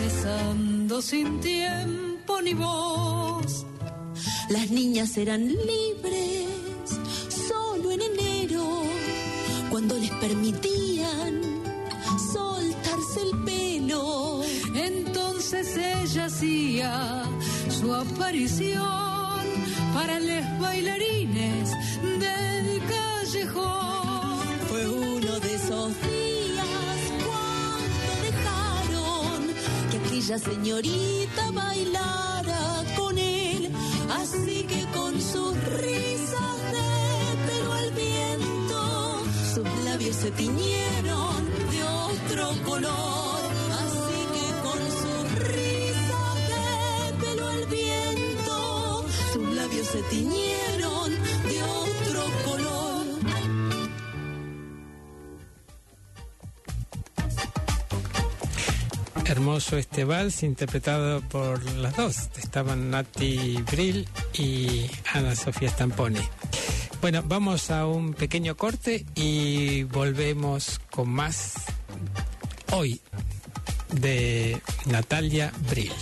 besando 0.00 1.02
sin 1.02 1.40
tiempo 1.40 2.40
ni 2.40 2.54
voz. 2.54 3.66
Las 4.48 4.70
niñas 4.70 5.16
eran 5.18 5.46
libres 5.46 5.99
cuando 9.80 9.96
les 9.96 10.10
permitían 10.10 11.40
soltarse 12.34 13.22
el 13.22 13.44
pelo. 13.44 14.42
Entonces 14.74 15.74
ella 15.74 16.26
hacía 16.26 17.22
su 17.70 17.94
aparición 17.94 19.40
para 19.94 20.20
los 20.20 20.60
bailarines 20.60 21.70
del 22.02 22.82
callejón. 22.92 24.44
Fue 24.68 24.86
uno 24.86 25.40
de 25.40 25.54
esos 25.54 25.88
días 26.02 27.00
cuando 27.24 28.10
dejaron 28.28 29.38
que 29.90 29.96
aquella 29.96 30.38
señorita 30.38 31.50
bailara 31.52 32.79
se 40.12 40.30
tiñeron 40.32 41.44
de 41.70 41.82
otro 41.82 42.50
color. 42.64 43.40
Así 43.80 44.20
que 44.34 44.46
con 44.62 44.80
sus 45.00 45.48
risas 45.48 46.36
de 46.50 47.26
pelo 47.26 47.48
al 47.48 47.66
viento, 47.66 49.04
sus 49.32 49.48
labios 49.54 49.86
se 49.86 50.02
tiñeron 50.02 51.10
de 51.48 51.62
otro 51.62 52.22
color. 52.44 53.06
Hermoso 59.26 59.76
este 59.76 60.04
vals 60.04 60.42
interpretado 60.42 61.20
por 61.22 61.62
las 61.74 61.96
dos. 61.96 62.16
Estaban 62.36 62.90
Nati 62.90 63.62
Brill 63.70 64.08
y 64.34 64.90
Ana 65.12 65.36
Sofía 65.36 65.70
Stamponi. 65.70 66.20
Bueno, 67.00 67.22
vamos 67.24 67.70
a 67.70 67.86
un 67.86 68.12
pequeño 68.12 68.56
corte 68.56 69.06
y 69.14 69.84
volvemos 69.84 70.80
con 70.90 71.08
más 71.08 71.54
hoy 72.72 73.00
de 73.90 74.60
Natalia 74.84 75.50
Brill. 75.70 75.92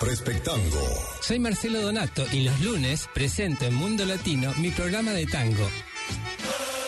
Respectango. 0.00 0.86
Soy 1.22 1.38
Marcelo 1.38 1.80
Donato 1.80 2.24
y 2.32 2.40
los 2.40 2.60
lunes 2.60 3.08
presento 3.14 3.64
en 3.64 3.74
Mundo 3.74 4.04
Latino 4.04 4.52
mi 4.58 4.70
programa 4.70 5.12
de 5.12 5.26
tango. 5.26 5.66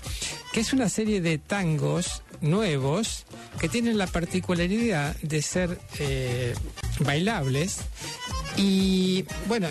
que 0.53 0.61
es 0.61 0.73
una 0.73 0.89
serie 0.89 1.21
de 1.21 1.39
tangos 1.39 2.23
nuevos 2.41 3.25
que 3.61 3.69
tienen 3.69 3.99
la 3.99 4.07
particularidad 4.07 5.15
de 5.17 5.43
ser 5.43 5.79
eh, 5.99 6.55
bailables 7.01 7.79
y 8.57 9.25
bueno, 9.47 9.69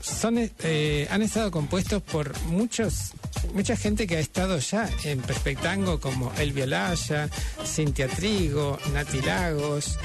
son, 0.00 0.38
eh, 0.38 1.08
han 1.10 1.22
estado 1.22 1.50
compuestos 1.50 2.02
por 2.02 2.38
muchos 2.42 3.12
mucha 3.54 3.76
gente 3.76 4.06
que 4.06 4.16
ha 4.16 4.20
estado 4.20 4.58
ya 4.58 4.88
en 5.04 5.20
Perspectango 5.20 6.00
como 6.00 6.32
El 6.38 6.52
Violaya, 6.52 7.28
Cintia 7.64 8.08
Trigo, 8.08 8.78
Nati 8.92 9.20
Lagos, 9.22 9.98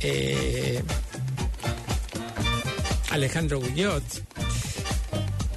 eh, 0.00 0.82
Alejandro 3.10 3.60
Guillot. 3.60 4.02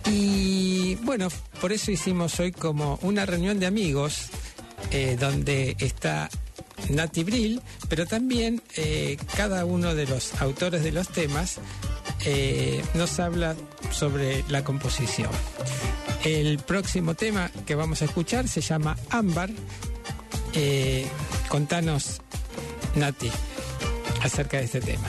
Y 0.06 0.96
bueno, 1.04 1.30
por 1.60 1.72
eso 1.72 1.92
hicimos 1.92 2.40
hoy 2.40 2.52
como 2.52 3.00
una 3.02 3.26
reunión 3.26 3.60
de 3.60 3.66
amigos 3.66 4.30
eh, 4.92 5.16
donde 5.20 5.76
está 5.80 6.30
Nati 6.90 7.24
Brill, 7.24 7.62
pero 7.88 8.06
también 8.06 8.62
eh, 8.76 9.18
cada 9.38 9.64
uno 9.64 9.96
de 9.96 10.06
los 10.06 10.42
autores 10.42 10.84
de 10.84 10.92
los 10.92 11.08
temas 11.10 11.60
eh, 12.26 12.84
nos 12.94 13.20
habla 13.20 13.56
sobre 13.92 14.44
la 14.50 14.64
composición. 14.64 15.30
El 16.24 16.60
próximo 16.60 17.16
tema 17.16 17.50
que 17.66 17.76
vamos 17.76 18.02
a 18.02 18.06
escuchar 18.06 18.48
se 18.48 18.62
llama 18.62 18.98
Ámbar. 19.10 19.50
Contanos, 21.48 22.22
Nati, 22.96 23.32
acerca 24.22 24.58
de 24.58 24.66
este 24.66 24.82
tema. 24.82 25.08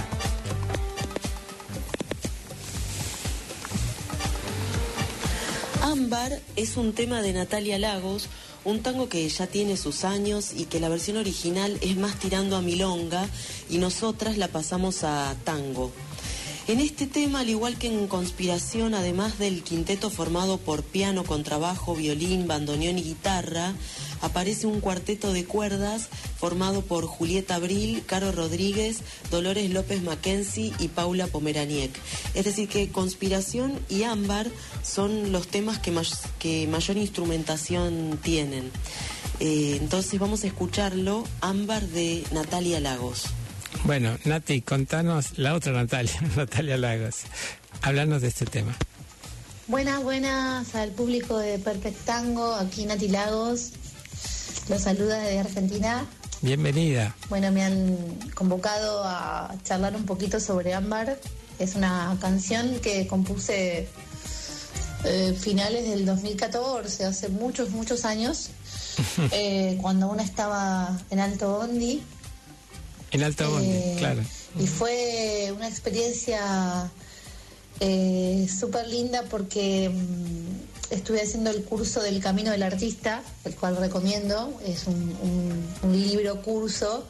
Ámbar 5.92 6.40
es 6.56 6.78
un 6.78 6.94
tema 6.94 7.20
de 7.20 7.34
Natalia 7.34 7.78
Lagos, 7.78 8.30
un 8.64 8.80
tango 8.80 9.10
que 9.10 9.28
ya 9.28 9.46
tiene 9.46 9.76
sus 9.76 10.04
años 10.04 10.54
y 10.56 10.64
que 10.64 10.80
la 10.80 10.88
versión 10.88 11.18
original 11.18 11.76
es 11.82 11.98
más 11.98 12.18
tirando 12.18 12.56
a 12.56 12.62
milonga 12.62 13.28
y 13.68 13.76
nosotras 13.76 14.38
la 14.38 14.48
pasamos 14.48 15.04
a 15.04 15.36
tango. 15.44 15.92
En 16.68 16.78
este 16.78 17.08
tema, 17.08 17.40
al 17.40 17.48
igual 17.48 17.76
que 17.76 17.88
en 17.88 18.06
Conspiración, 18.06 18.94
además 18.94 19.36
del 19.36 19.64
quinteto 19.64 20.10
formado 20.10 20.58
por 20.58 20.84
piano, 20.84 21.24
contrabajo, 21.24 21.96
violín, 21.96 22.46
bandoneón 22.46 22.98
y 22.98 23.02
guitarra, 23.02 23.74
aparece 24.20 24.68
un 24.68 24.80
cuarteto 24.80 25.32
de 25.32 25.44
cuerdas 25.44 26.08
formado 26.38 26.82
por 26.82 27.06
Julieta 27.06 27.56
Abril, 27.56 28.04
Caro 28.06 28.30
Rodríguez, 28.30 29.00
Dolores 29.32 29.70
López 29.70 30.02
Mackenzie 30.02 30.72
y 30.78 30.86
Paula 30.86 31.26
Pomeraniec. 31.26 31.90
Es 32.34 32.44
decir, 32.44 32.68
que 32.68 32.90
Conspiración 32.90 33.80
y 33.88 34.04
Ámbar 34.04 34.48
son 34.84 35.32
los 35.32 35.48
temas 35.48 35.80
que, 35.80 36.68
mayor 36.68 36.96
instrumentación 36.96 38.20
tienen. 38.22 38.70
Eh, 39.40 39.78
entonces 39.80 40.20
vamos 40.20 40.44
a 40.44 40.46
escucharlo, 40.46 41.24
Ámbar 41.40 41.82
de 41.88 42.22
Natalia 42.30 42.78
Lagos. 42.78 43.24
Bueno, 43.84 44.16
Nati, 44.24 44.62
contanos 44.62 45.38
la 45.38 45.54
otra 45.54 45.72
Natalia, 45.72 46.20
Natalia 46.36 46.76
Lagos. 46.76 47.22
Háblanos 47.82 48.22
de 48.22 48.28
este 48.28 48.46
tema. 48.46 48.74
Buenas, 49.66 50.02
buenas 50.02 50.74
al 50.74 50.90
público 50.90 51.38
de 51.38 51.58
Perfectango, 51.58 52.54
aquí 52.54 52.84
Nati 52.86 53.08
Lagos. 53.08 53.72
Los 54.68 54.82
saluda 54.82 55.18
desde 55.18 55.40
Argentina. 55.40 56.06
Bienvenida. 56.42 57.14
Bueno, 57.28 57.50
me 57.52 57.62
han 57.62 57.96
convocado 58.34 59.02
a 59.04 59.54
charlar 59.64 59.94
un 59.96 60.04
poquito 60.04 60.40
sobre 60.40 60.74
Ámbar. 60.74 61.18
Es 61.58 61.74
una 61.74 62.16
canción 62.20 62.80
que 62.80 63.06
compuse 63.06 63.88
eh, 65.04 65.36
finales 65.38 65.88
del 65.88 66.06
2014, 66.06 67.04
hace 67.04 67.28
muchos, 67.28 67.70
muchos 67.70 68.04
años, 68.04 68.50
eh, 69.32 69.78
cuando 69.80 70.08
una 70.08 70.22
estaba 70.22 70.98
en 71.10 71.18
Alto 71.18 71.58
Bondi. 71.58 72.02
En 73.12 73.22
Alto 73.22 73.50
Bondi, 73.50 73.68
Eh, 73.70 73.94
claro. 73.98 74.22
Y 74.58 74.66
fue 74.66 75.52
una 75.56 75.68
experiencia 75.68 76.90
eh, 77.80 78.46
súper 78.58 78.86
linda 78.88 79.24
porque 79.30 79.88
mm, 79.88 80.92
estuve 80.94 81.22
haciendo 81.22 81.50
el 81.50 81.64
curso 81.64 82.02
del 82.02 82.20
Camino 82.20 82.50
del 82.50 82.62
Artista, 82.62 83.22
el 83.44 83.54
cual 83.54 83.76
recomiendo. 83.76 84.58
Es 84.66 84.86
un, 84.86 84.94
un- 84.94 85.66
un 85.82 86.02
libro 86.08 86.42
curso 86.42 87.06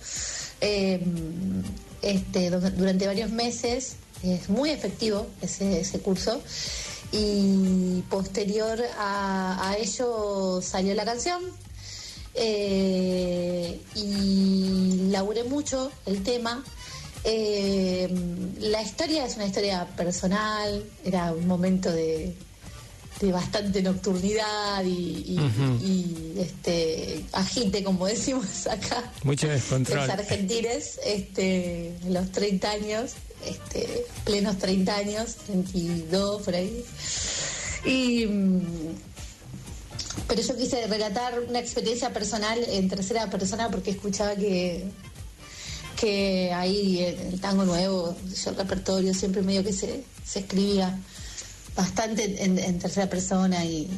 eh, 0.61 1.01
este, 2.03 2.51
durante 2.51 3.07
varios 3.07 3.31
meses. 3.31 3.95
Es 4.23 4.49
muy 4.49 4.71
efectivo 4.71 5.27
ese, 5.41 5.81
ese 5.81 5.99
curso. 6.01 6.41
Y 7.11 8.03
posterior 8.09 8.81
a, 8.99 9.69
a 9.71 9.77
ello 9.77 10.61
salió 10.62 10.95
la 10.95 11.05
canción. 11.05 11.43
Eh, 12.35 13.81
y 13.95 15.09
laburé 15.11 15.45
mucho 15.45 15.90
el 16.07 16.23
tema. 16.23 16.64
Eh, 17.25 18.09
la 18.61 18.83
historia 18.83 19.25
es 19.27 19.37
una 19.37 19.47
historia 19.47 19.87
personal, 19.97 20.83
era 21.05 21.33
un 21.33 21.47
momento 21.47 21.92
de, 21.92 22.35
de 23.21 23.33
bastante 23.33 23.81
nocturnidad 23.83 24.85
y, 24.85 25.25
y- 25.29 25.38
Ujú. 25.38 25.85
y, 25.85 26.33
este 26.40 27.25
agite, 27.33 27.85
como 27.85 28.07
decimos 28.07 28.66
acá. 28.66 29.12
Mucho 29.23 29.47
Los 29.47 29.57
descontrol. 29.57 30.11
argentines, 30.11 30.99
este, 31.05 31.92
los 32.09 32.33
30 32.33 32.71
años, 32.71 33.12
este, 33.47 34.05
plenos 34.25 34.59
30 34.59 34.97
años, 34.97 35.37
32 35.47 36.42
por 36.42 36.55
ahí. 36.57 36.85
Y, 37.85 38.27
mm, 38.27 38.61
pero 40.29 40.42
yo 40.42 40.57
quise 40.57 40.87
relatar 40.87 41.40
una 41.48 41.59
experiencia 41.59 42.12
personal 42.12 42.62
en 42.68 42.88
tercera 42.88 43.29
persona 43.31 43.70
porque 43.70 43.92
escuchaba 43.92 44.35
que, 44.35 44.85
que 45.96 46.53
ahí 46.53 47.01
el 47.01 47.40
tango 47.40 47.64
nuevo, 47.64 48.14
yo 48.44 48.51
el 48.51 48.57
repertorio 48.57 49.14
siempre 49.14 49.42
medio 49.42 49.64
que 49.64 49.72
se, 49.72 50.05
se 50.25 50.40
escribía 50.40 50.98
bastante 51.77 52.42
en, 52.44 52.79
tercera 52.79 53.09
persona 53.09 53.64
y, 53.64 53.88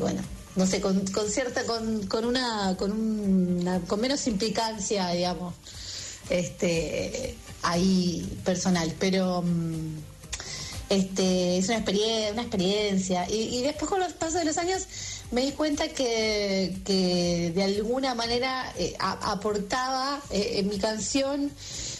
bueno, 0.00 0.22
no 0.56 0.66
sé, 0.66 0.80
con, 0.80 1.06
con 1.08 1.30
cierta, 1.30 1.64
con, 1.64 2.06
con 2.06 2.24
una, 2.24 2.74
con 2.78 2.92
una, 2.92 3.80
con 3.80 4.00
menos 4.00 4.26
implicancia, 4.26 5.10
digamos, 5.10 5.54
este, 6.30 7.36
ahí 7.62 8.38
personal, 8.44 8.94
pero 8.98 9.42
mm, 9.42 9.98
este, 10.88 11.58
es 11.58 11.66
una 11.66 11.76
experiencia, 11.76 12.32
una 12.32 12.42
experiencia. 12.42 13.30
Y 13.30 13.62
después 13.62 13.90
con 13.90 14.00
los 14.00 14.14
pasos 14.14 14.40
de 14.40 14.46
los 14.46 14.56
años 14.56 14.86
me 15.30 15.44
di 15.44 15.52
cuenta 15.52 15.88
que, 15.88 16.78
que 16.84 17.52
de 17.54 17.62
alguna 17.62 18.14
manera 18.14 18.72
eh, 18.78 18.94
aportaba 18.98 20.20
eh, 20.30 20.54
en 20.58 20.68
mi 20.68 20.78
canción 20.78 21.50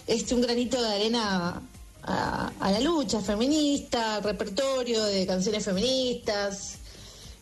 este 0.07 0.35
un 0.35 0.41
granito 0.41 0.81
de 0.81 0.89
arena 0.89 1.63
a, 2.03 2.71
la 2.71 2.81
lucha 2.81 3.21
feminista, 3.21 4.21
repertorio 4.21 5.05
de 5.05 5.27
canciones 5.27 5.65
feministas, 5.65 6.77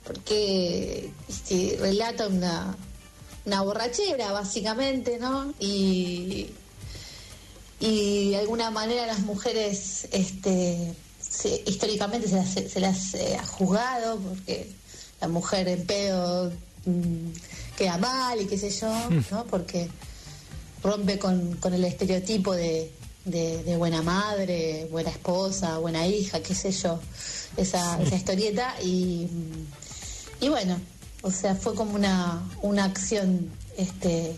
porque 0.05 1.13
este, 1.29 1.77
relata 1.81 2.27
una, 2.27 2.77
una 3.45 3.63
borrachera 3.63 4.33
básicamente, 4.33 5.19
¿no? 5.21 5.55
Y, 5.61 6.51
y 7.79 8.31
de 8.31 8.39
alguna 8.39 8.71
manera 8.73 9.07
las 9.07 9.21
mujeres 9.21 10.09
este, 10.11 10.95
históricamente 11.67 12.29
se 12.29 12.37
las, 12.37 12.51
se 12.51 12.81
las 12.81 13.15
eh, 13.15 13.37
ha 13.37 13.47
juzgado 13.47 14.19
porque 14.19 14.73
la 15.21 15.29
mujer 15.29 15.69
en 15.69 15.85
pedo 15.87 16.51
mm, 16.85 17.31
queda 17.77 17.99
mal 17.99 18.41
y 18.41 18.47
qué 18.47 18.59
sé 18.59 18.71
yo, 18.71 18.89
¿no? 19.31 19.45
Porque 19.47 19.89
rompe 20.83 21.19
con, 21.19 21.57
con 21.57 21.75
el 21.75 21.85
estereotipo 21.85 22.55
de, 22.55 22.91
de- 23.25 23.63
de 23.65 23.77
buena 23.77 24.03
madre, 24.03 24.87
buena 24.91 25.11
esposa, 25.11 25.79
buena 25.79 26.07
hija, 26.07 26.41
qué 26.41 26.55
sé 26.55 26.71
yo, 26.71 27.01
esa, 27.57 28.01
esa 28.03 28.15
historieta 28.15 28.75
y, 28.83 29.27
y 30.41 30.49
bueno, 30.49 30.79
o 31.23 31.31
sea, 31.31 31.55
fue 31.55 31.75
como 31.75 31.95
una, 31.95 32.43
una 32.63 32.85
acción 32.85 33.51
este, 33.77 34.37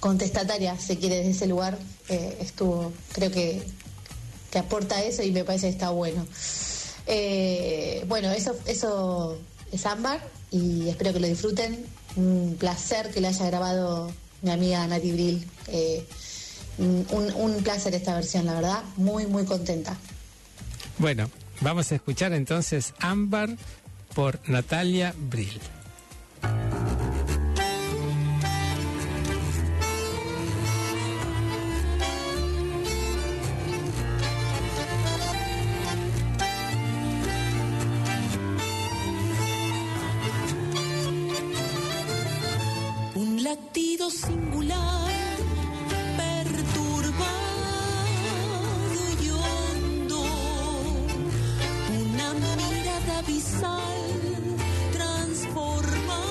contestataria, 0.00 0.78
se 0.78 0.98
quiere, 0.98 1.16
desde 1.18 1.30
ese 1.30 1.46
lugar, 1.46 1.78
eh, 2.08 2.36
estuvo, 2.40 2.92
creo 3.12 3.30
que, 3.30 3.62
que 4.50 4.58
aporta 4.58 5.02
eso 5.02 5.22
y 5.22 5.30
me 5.30 5.44
parece 5.44 5.66
que 5.66 5.72
está 5.72 5.90
bueno. 5.90 6.26
Eh, 7.06 8.04
bueno, 8.08 8.30
eso, 8.32 8.56
eso 8.66 9.38
es 9.74 9.86
Ámbar 9.86 10.20
y 10.50 10.88
espero 10.88 11.12
que 11.12 11.20
lo 11.20 11.26
disfruten. 11.26 11.84
Un 12.16 12.56
placer 12.58 13.10
que 13.10 13.20
lo 13.20 13.28
haya 13.28 13.46
grabado 13.46 14.12
mi 14.42 14.50
amiga 14.50 14.86
Nati 14.86 15.12
Brill. 15.12 15.46
Eh, 15.68 16.06
un, 16.78 17.06
un 17.36 17.62
placer 17.62 17.94
esta 17.94 18.14
versión, 18.14 18.46
la 18.46 18.54
verdad. 18.54 18.82
Muy, 18.96 19.26
muy 19.26 19.44
contenta. 19.44 19.96
Bueno, 20.98 21.30
vamos 21.60 21.90
a 21.90 21.96
escuchar 21.96 22.32
entonces 22.32 22.94
Ámbar 23.00 23.56
por 24.14 24.38
Natalia 24.48 25.14
Brill. 25.30 25.60
Singular, 44.10 45.10
perturbado 46.16 47.24
y 49.22 49.30
hondo, 49.30 50.22
una 51.88 52.28
mirada 52.34 53.18
abisal 53.18 54.02
transformándose 54.92 56.24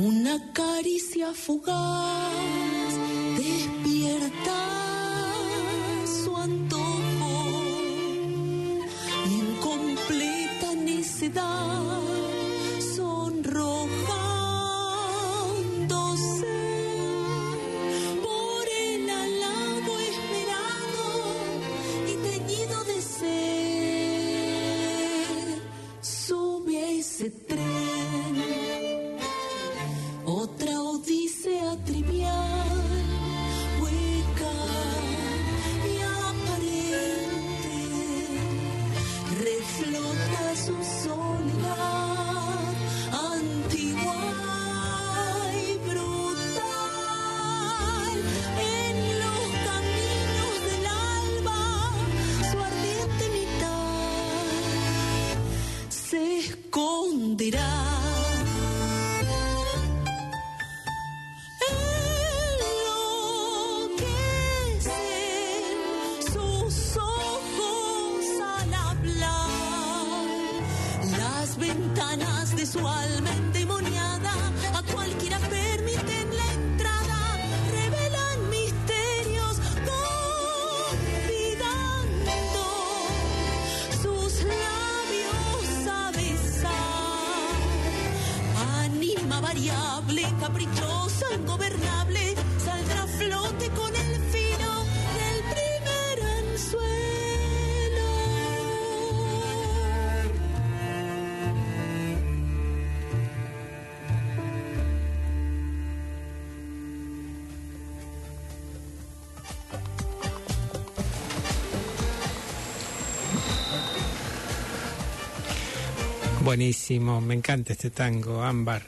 Una 0.00 0.40
caricia 0.54 1.34
fugaz 1.34 2.59
Buenísimo, 116.50 117.20
me 117.20 117.34
encanta 117.34 117.74
este 117.74 117.90
tango, 117.90 118.42
Ámbar. 118.42 118.82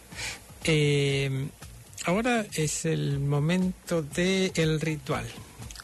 Eh, 0.64 1.46
ahora 2.06 2.44
es 2.56 2.84
el 2.86 3.20
momento 3.20 4.02
del 4.02 4.80
ritual. 4.80 5.24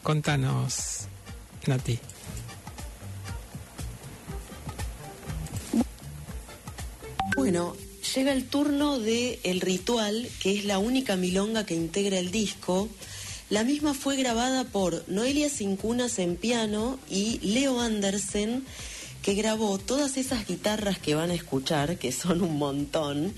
Contanos, 0.03 1.07
Nati. 1.67 1.97
Bueno, 7.37 7.77
llega 8.13 8.33
el 8.33 8.43
turno 8.49 8.99
de 8.99 9.39
El 9.43 9.61
Ritual, 9.61 10.27
que 10.41 10.59
es 10.59 10.65
la 10.65 10.79
única 10.79 11.15
milonga 11.15 11.65
que 11.65 11.75
integra 11.75 12.19
el 12.19 12.29
disco. 12.29 12.89
La 13.49 13.63
misma 13.63 13.93
fue 13.93 14.17
grabada 14.17 14.65
por 14.65 15.05
Noelia 15.07 15.49
Cincunas 15.49 16.19
en 16.19 16.35
piano 16.35 16.99
y 17.09 17.39
Leo 17.39 17.79
Andersen, 17.79 18.65
que 19.21 19.33
grabó 19.33 19.77
todas 19.77 20.17
esas 20.17 20.47
guitarras 20.47 20.99
que 20.99 21.15
van 21.15 21.31
a 21.31 21.35
escuchar, 21.35 21.97
que 21.97 22.11
son 22.11 22.41
un 22.41 22.57
montón. 22.57 23.33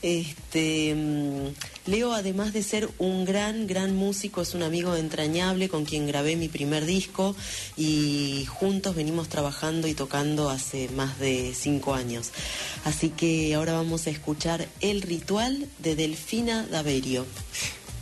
Este, 0.00 0.94
mm, 0.94 1.90
Leo, 1.90 2.12
además 2.12 2.52
de 2.52 2.62
ser 2.62 2.88
un 2.98 3.24
gran, 3.24 3.66
gran 3.66 3.96
músico, 3.96 4.42
es 4.42 4.54
un 4.54 4.62
amigo 4.62 4.94
entrañable 4.94 5.68
con 5.68 5.84
quien 5.84 6.06
grabé 6.06 6.36
mi 6.36 6.48
primer 6.48 6.86
disco 6.86 7.34
y 7.76 8.46
juntos 8.48 8.94
venimos 8.94 9.28
trabajando 9.28 9.88
y 9.88 9.94
tocando 9.94 10.50
hace 10.50 10.88
más 10.90 11.18
de 11.18 11.52
cinco 11.54 11.94
años. 11.94 12.30
Así 12.84 13.10
que 13.10 13.54
ahora 13.54 13.72
vamos 13.72 14.06
a 14.06 14.10
escuchar 14.10 14.68
El 14.80 15.02
Ritual 15.02 15.66
de 15.80 15.96
Delfina 15.96 16.64
Daverio. 16.70 17.26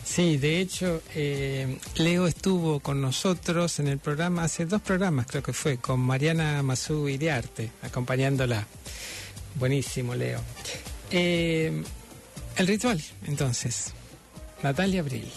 Sí, 0.06 0.38
de 0.38 0.60
hecho, 0.60 1.02
eh, 1.14 1.78
Leo 1.96 2.26
estuvo 2.28 2.80
con 2.80 3.02
nosotros 3.02 3.80
en 3.80 3.88
el 3.88 3.98
programa, 3.98 4.44
hace 4.44 4.64
dos 4.64 4.80
programas 4.80 5.26
creo 5.26 5.42
que 5.42 5.52
fue, 5.52 5.78
con 5.78 6.00
Mariana 6.00 6.62
Mazú 6.62 7.08
Iriarte, 7.08 7.72
acompañándola. 7.82 8.66
Buenísimo, 9.56 10.14
Leo. 10.14 10.40
Eh, 11.10 11.82
el 12.56 12.66
ritual, 12.66 13.02
entonces. 13.26 13.92
Natalia 14.62 15.00
Abril. 15.00 15.30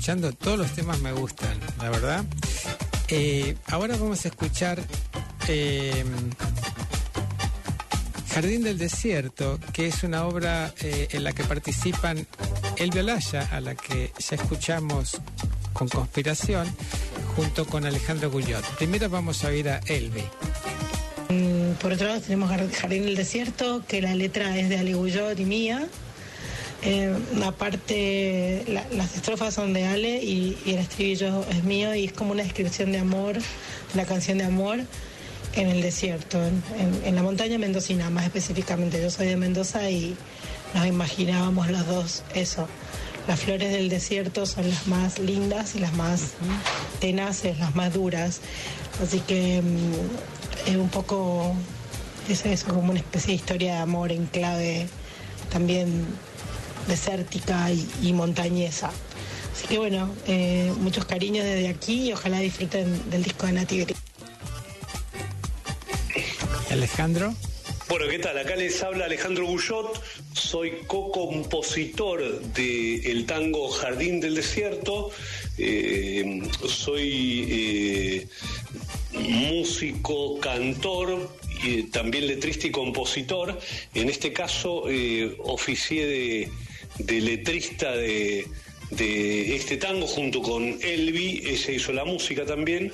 Escuchando, 0.00 0.32
todos 0.32 0.56
los 0.58 0.70
temas 0.72 0.98
me 1.00 1.12
gustan, 1.12 1.58
la 1.76 1.90
verdad. 1.90 2.24
Eh, 3.08 3.54
ahora 3.66 3.98
vamos 3.98 4.24
a 4.24 4.28
escuchar 4.28 4.80
eh, 5.46 6.02
Jardín 8.32 8.62
del 8.62 8.78
Desierto, 8.78 9.60
que 9.74 9.88
es 9.88 10.02
una 10.02 10.24
obra 10.24 10.72
eh, 10.80 11.08
en 11.10 11.22
la 11.22 11.34
que 11.34 11.44
participan 11.44 12.26
El 12.78 12.90
Violaya, 12.92 13.46
a 13.52 13.60
la 13.60 13.74
que 13.74 14.10
ya 14.18 14.36
escuchamos 14.36 15.20
con 15.74 15.86
Conspiración, 15.88 16.66
junto 17.36 17.66
con 17.66 17.84
Alejandro 17.84 18.30
Gullot. 18.30 18.64
Primero 18.78 19.10
vamos 19.10 19.44
a 19.44 19.48
oír 19.48 19.68
a 19.68 19.80
Elvi. 19.80 20.24
Mm, 21.28 21.72
Por 21.78 21.92
otro 21.92 22.08
lado 22.08 22.22
tenemos 22.22 22.48
Jar- 22.48 22.72
Jardín 22.72 23.02
del 23.04 23.16
Desierto, 23.16 23.84
que 23.86 24.00
la 24.00 24.14
letra 24.14 24.56
es 24.58 24.70
de 24.70 24.78
Ale 24.78 24.94
Guyot 24.94 25.38
y 25.38 25.44
mía. 25.44 25.86
Eh, 26.82 27.14
una 27.34 27.52
parte, 27.52 28.64
la- 28.68 28.86
las 28.92 29.14
estrofas 29.14 29.52
son 29.52 29.74
de 29.74 29.84
Ale 29.84 30.22
y, 30.22 30.56
el 30.64 30.78
estribillo 30.78 31.44
es 31.50 31.62
mío 31.62 31.94
y 31.94 32.06
es 32.06 32.12
como 32.12 32.32
una 32.32 32.42
descripción 32.42 32.90
de 32.92 32.98
amor, 32.98 33.36
una 33.94 34.04
canción 34.06 34.38
de 34.38 34.44
amor 34.44 34.78
en 35.54 35.68
el 35.68 35.82
desierto, 35.82 36.38
en, 36.42 37.14
la 37.14 37.22
montaña 37.22 37.58
mendocina 37.58 38.08
más 38.08 38.24
específicamente. 38.24 39.02
Yo 39.02 39.10
soy 39.10 39.26
de 39.26 39.36
Mendoza 39.36 39.90
y 39.90 40.16
nos 40.74 40.86
imaginábamos 40.86 41.68
los 41.70 41.86
dos 41.86 42.22
eso. 42.34 42.66
Las 43.28 43.40
flores 43.40 43.72
del 43.72 43.90
desierto 43.90 44.46
son 44.46 44.70
las 44.70 44.86
más 44.86 45.18
lindas 45.18 45.74
y 45.74 45.80
las 45.80 45.92
más 45.92 46.32
tenaces, 47.00 47.58
las 47.58 47.74
más 47.74 47.92
duras. 47.92 48.40
Así 49.02 49.20
que 49.20 49.60
mm, 49.60 50.70
es 50.70 50.76
un 50.76 50.88
poco, 50.88 51.52
es 52.28 52.64
como 52.64 52.90
una 52.90 53.00
especie 53.00 53.28
de 53.28 53.34
historia 53.34 53.74
de 53.74 53.78
amor 53.80 54.12
en 54.12 54.24
clave 54.26 54.86
también 55.50 56.06
desértica 56.88 57.70
y, 57.70 57.88
y 58.02 58.12
montañesa. 58.12 58.90
Así 59.52 59.66
que 59.66 59.78
bueno, 59.78 60.14
eh, 60.26 60.72
muchos 60.78 61.04
cariños 61.04 61.44
desde 61.44 61.68
aquí 61.68 62.08
y 62.08 62.12
ojalá 62.12 62.38
disfruten 62.40 63.10
del 63.10 63.22
disco 63.22 63.46
de 63.46 63.52
Nati 63.52 63.80
Gris. 63.80 63.96
Alejandro. 66.70 67.34
Bueno, 67.88 68.06
¿qué 68.08 68.20
tal? 68.20 68.38
Acá 68.38 68.54
les 68.54 68.80
habla 68.84 69.06
Alejandro 69.06 69.46
Bullot, 69.46 70.00
soy 70.32 70.78
co-compositor 70.86 72.40
del 72.40 73.26
tango 73.26 73.68
Jardín 73.68 74.20
del 74.20 74.36
Desierto, 74.36 75.10
eh, 75.58 76.40
soy 76.68 77.46
eh, 77.50 78.28
músico, 79.12 80.38
cantor, 80.38 81.28
y 81.64 81.82
también 81.84 82.28
letrista 82.28 82.68
y 82.68 82.70
compositor. 82.70 83.58
En 83.94 84.08
este 84.08 84.32
caso, 84.32 84.84
eh, 84.88 85.36
oficié 85.40 86.06
de, 86.06 86.48
de 87.06 87.20
letrista 87.20 87.92
de, 87.92 88.46
de 88.90 89.56
este 89.56 89.76
tango 89.76 90.06
junto 90.06 90.42
con 90.42 90.78
Elvi, 90.82 91.42
ella 91.46 91.72
hizo 91.72 91.92
la 91.92 92.04
música 92.04 92.44
también. 92.44 92.92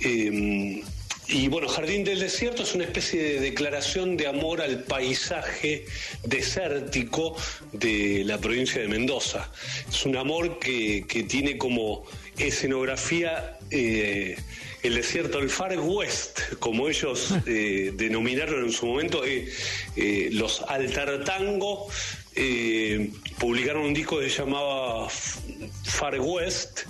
Eh, 0.00 0.82
y 1.28 1.48
bueno, 1.48 1.68
Jardín 1.68 2.04
del 2.04 2.18
Desierto 2.20 2.62
es 2.62 2.74
una 2.74 2.84
especie 2.84 3.22
de 3.22 3.40
declaración 3.40 4.16
de 4.16 4.26
amor 4.26 4.60
al 4.60 4.82
paisaje 4.84 5.86
desértico 6.24 7.36
de 7.72 8.22
la 8.24 8.38
provincia 8.38 8.82
de 8.82 8.88
Mendoza. 8.88 9.50
Es 9.88 10.04
un 10.04 10.16
amor 10.16 10.58
que, 10.58 11.06
que 11.08 11.22
tiene 11.22 11.56
como 11.56 12.04
escenografía 12.36 13.58
eh, 13.70 14.36
el 14.82 14.94
desierto, 14.94 15.38
el 15.38 15.48
Far 15.48 15.78
West, 15.78 16.40
como 16.58 16.88
ellos 16.88 17.32
eh, 17.46 17.92
denominaron 17.94 18.64
en 18.64 18.72
su 18.72 18.86
momento, 18.86 19.24
eh, 19.24 19.48
eh, 19.96 20.28
los 20.32 20.60
Altartango 20.62 21.86
eh, 22.34 23.10
publicaron 23.38 23.82
un 23.82 23.94
disco 23.94 24.18
que 24.18 24.30
se 24.30 24.38
llamaba 24.38 25.08
Far 25.08 26.20
West, 26.20 26.82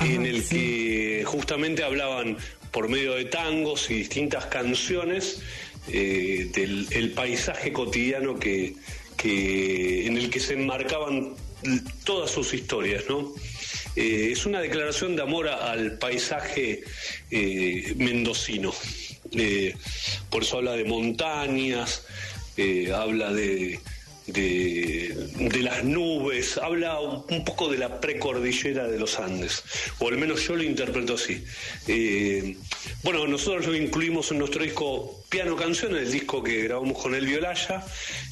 en 0.00 0.26
el 0.26 0.46
que 0.48 1.22
justamente 1.26 1.84
hablaban 1.84 2.36
por 2.70 2.88
medio 2.88 3.14
de 3.14 3.26
tangos 3.26 3.90
y 3.90 3.94
distintas 3.94 4.46
canciones 4.46 5.42
eh, 5.88 6.50
del 6.54 6.86
el 6.90 7.10
paisaje 7.10 7.72
cotidiano 7.72 8.38
que, 8.38 8.74
que 9.16 10.06
en 10.06 10.16
el 10.16 10.30
que 10.30 10.40
se 10.40 10.54
enmarcaban 10.54 11.34
todas 12.04 12.30
sus 12.30 12.54
historias, 12.54 13.04
¿no? 13.08 13.32
Eh, 13.94 14.30
es 14.32 14.46
una 14.46 14.60
declaración 14.60 15.16
de 15.16 15.22
amor 15.22 15.48
al 15.48 15.98
paisaje 15.98 16.82
eh, 17.30 17.94
mendocino. 17.96 18.72
Por 20.30 20.42
eso 20.42 20.58
habla 20.58 20.72
de 20.72 20.84
montañas, 20.84 22.04
habla 22.94 23.32
de, 23.32 23.80
de, 24.32 25.60
las 25.62 25.84
nubes, 25.84 26.58
habla 26.58 26.98
un, 27.00 27.44
poco 27.44 27.68
de 27.68 27.78
la 27.78 28.00
precordillera 28.00 28.88
de 28.88 28.98
los 28.98 29.18
Andes, 29.18 29.62
o 29.98 30.08
al 30.08 30.18
menos 30.18 30.46
yo 30.46 30.56
lo 30.56 30.62
interpreto 30.62 31.14
así. 31.14 31.44
Eh, 31.86 32.56
bueno, 33.02 33.26
nosotros 33.26 33.66
lo 33.66 33.76
incluimos 33.76 34.30
en 34.30 34.38
nuestro 34.38 34.62
disco 34.62 35.24
Piano 35.28 35.56
Canción, 35.56 35.96
el 35.96 36.10
disco 36.10 36.42
que 36.42 36.62
grabamos 36.64 37.00
con 37.00 37.14
El 37.14 37.26
Violaya. 37.26 37.84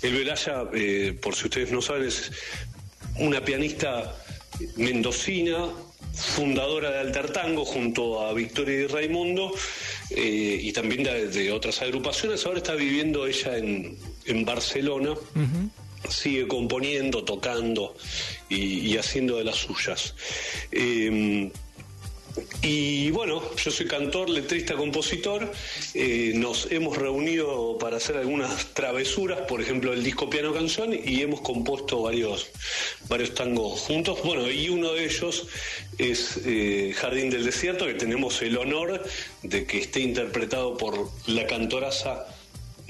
El 0.03 0.12
Violaya, 0.12 0.64
eh, 0.74 1.16
por 1.20 1.34
si 1.34 1.44
ustedes 1.44 1.70
no 1.70 1.82
saben, 1.82 2.09
es 2.09 2.30
una 3.16 3.44
pianista 3.44 4.16
mendocina, 4.76 5.68
fundadora 6.14 6.90
de 6.90 6.98
Altertango 6.98 7.64
junto 7.64 8.26
a 8.26 8.32
Victoria 8.32 8.80
y 8.80 8.86
Raimundo 8.86 9.55
eh, 10.11 10.59
y 10.61 10.72
también 10.72 11.05
de, 11.05 11.28
de 11.28 11.53
otras 11.53 11.80
agrupaciones. 11.82 12.44
Ahora 12.44 12.59
está 12.59 12.74
viviendo 12.74 13.26
ella 13.26 13.57
en, 13.57 13.96
en 14.26 14.44
Barcelona. 14.44 15.14
Sigue 16.09 16.48
componiendo, 16.48 17.24
tocando 17.24 17.94
y, 18.48 18.96
haciendo 18.96 19.36
de 19.36 19.44
las 19.44 19.57
suyas. 19.57 20.14
Eh, 20.72 21.51
y 22.62 23.11
bueno, 23.11 23.42
yo 23.57 23.70
soy 23.70 23.86
cantor, 23.86 24.28
letrista, 24.28 24.74
compositor. 24.74 25.51
Eh, 25.94 26.32
nos 26.34 26.70
hemos 26.70 26.96
reunido 26.96 27.78
para 27.78 27.96
hacer 27.96 28.16
algunas 28.16 28.66
travesuras, 28.74 29.40
por 29.42 29.61
ejemplo, 29.61 29.92
el 29.92 30.05
disco 30.05 30.30
Piano 30.30 30.53
Canción, 30.53 30.92
y 30.92 31.22
hemos 31.22 31.40
compuesto 31.40 32.03
varios, 32.03 32.48
varios 33.09 33.34
tangos 33.34 33.80
juntos. 33.80 34.20
Bueno, 34.24 34.48
y 34.51 34.68
uno 34.68 34.92
de 34.92 35.05
ellos 35.05 35.46
es 35.98 36.40
eh, 36.44 36.92
Jardín 36.96 37.30
del 37.30 37.44
Desierto, 37.44 37.86
que 37.86 37.94
tenemos 37.94 38.40
el 38.42 38.57
honor 38.59 39.03
de 39.42 39.64
que 39.64 39.78
esté 39.78 40.01
interpretado 40.01 40.76
por 40.76 41.11
la 41.26 41.46
cantoraza 41.46 42.26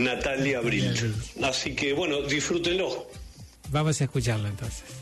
Natalia 0.04 0.58
Abril. 0.58 1.14
Así 1.42 1.74
que 1.74 1.92
bueno, 1.92 2.22
disfrútenlo. 2.22 3.06
Vamos 3.70 4.00
a 4.00 4.04
escucharlo 4.04 4.48
entonces. 4.48 4.99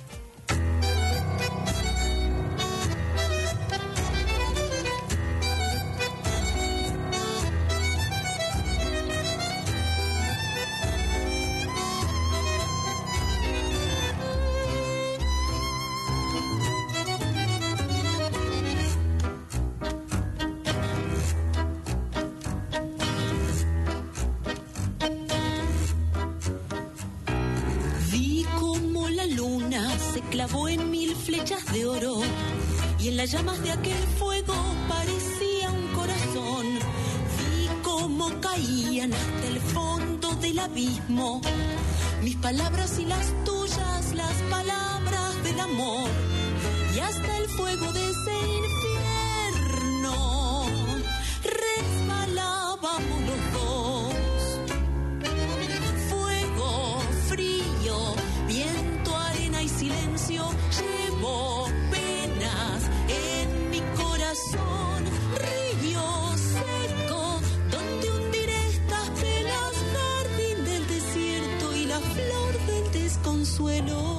Clavó 30.30 30.68
en 30.68 30.90
mil 30.90 31.14
flechas 31.14 31.64
de 31.72 31.86
oro 31.86 32.20
y 32.98 33.08
en 33.08 33.16
las 33.16 33.30
llamas 33.30 33.62
de 33.62 33.72
aquel 33.72 34.02
fuego 34.18 34.54
parecía 34.88 35.70
un 35.70 35.86
corazón. 35.88 36.66
Vi 37.38 37.68
cómo 37.82 38.30
caían 38.40 39.12
hasta 39.12 39.46
el 39.46 39.60
fondo 39.60 40.30
del 40.36 40.58
abismo 40.58 41.40
mis 42.22 42.36
palabras 42.36 42.98
y 42.98 43.04
las 43.04 43.32
tuyas, 43.44 44.14
las 44.14 44.34
palabras 44.50 45.42
del 45.44 45.60
amor 45.60 46.08
y 46.94 46.98
hasta 46.98 47.38
el 47.38 47.48
fuego 47.48 47.92
de 47.92 48.10
ese 48.10 48.32
infierno 48.32 48.97
desconsuelo. 73.58 74.17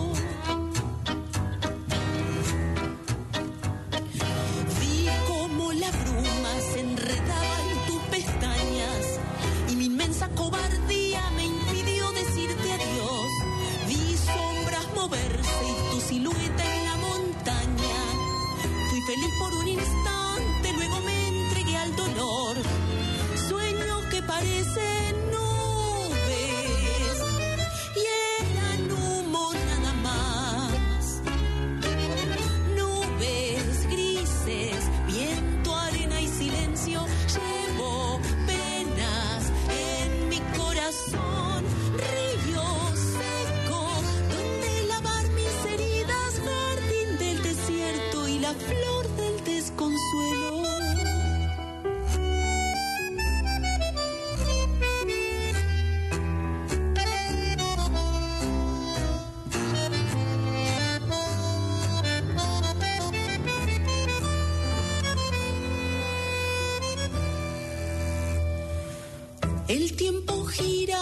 El 69.69 69.95
tiempo 69.95 70.45
gira 70.45 70.97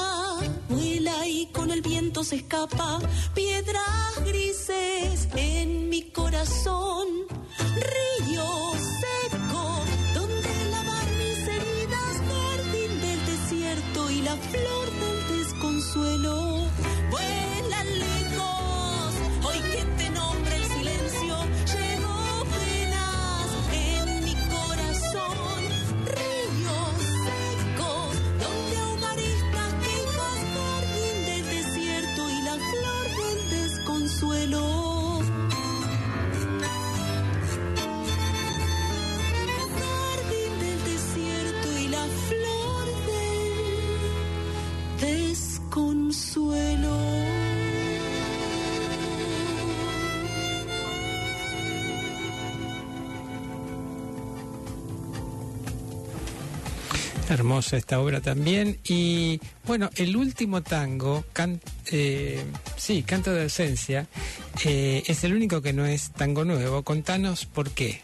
vuela 0.67 1.25
y 1.25 1.45
con 1.53 1.71
el 1.71 1.81
viento 1.81 2.25
se 2.25 2.35
escapa. 2.35 2.99
Piedras 3.33 4.25
grises 4.25 5.29
en 5.37 5.87
mi 5.87 6.01
corazón, 6.11 6.96
Esta 57.73 57.99
obra 57.99 58.21
también. 58.21 58.79
Y 58.85 59.39
bueno, 59.65 59.89
el 59.95 60.15
último 60.15 60.63
tango, 60.63 61.25
can- 61.33 61.59
eh, 61.91 62.43
sí, 62.77 63.03
Canto 63.03 63.33
de 63.33 63.43
Ausencia, 63.43 64.07
eh, 64.63 65.03
es 65.07 65.23
el 65.23 65.33
único 65.33 65.61
que 65.61 65.73
no 65.73 65.85
es 65.85 66.11
tango 66.11 66.45
nuevo. 66.45 66.83
Contanos 66.83 67.45
por 67.45 67.71
qué. 67.71 68.01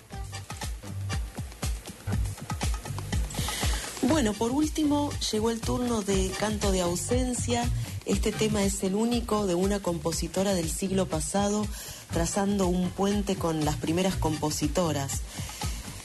Bueno, 4.02 4.34
por 4.34 4.52
último, 4.52 5.12
llegó 5.32 5.50
el 5.50 5.62
turno 5.62 6.02
de 6.02 6.30
Canto 6.40 6.72
de 6.72 6.82
Ausencia. 6.82 7.70
Este 8.06 8.32
tema 8.34 8.64
es 8.64 8.84
el 8.84 8.96
único 8.96 9.48
de 9.48 9.56
una 9.56 9.80
compositora 9.80 10.54
del 10.54 10.70
siglo 10.70 11.08
pasado, 11.08 11.66
trazando 12.12 12.68
un 12.68 12.90
puente 12.90 13.36
con 13.36 13.64
las 13.64 13.78
primeras 13.78 14.16
compositoras. 14.16 15.22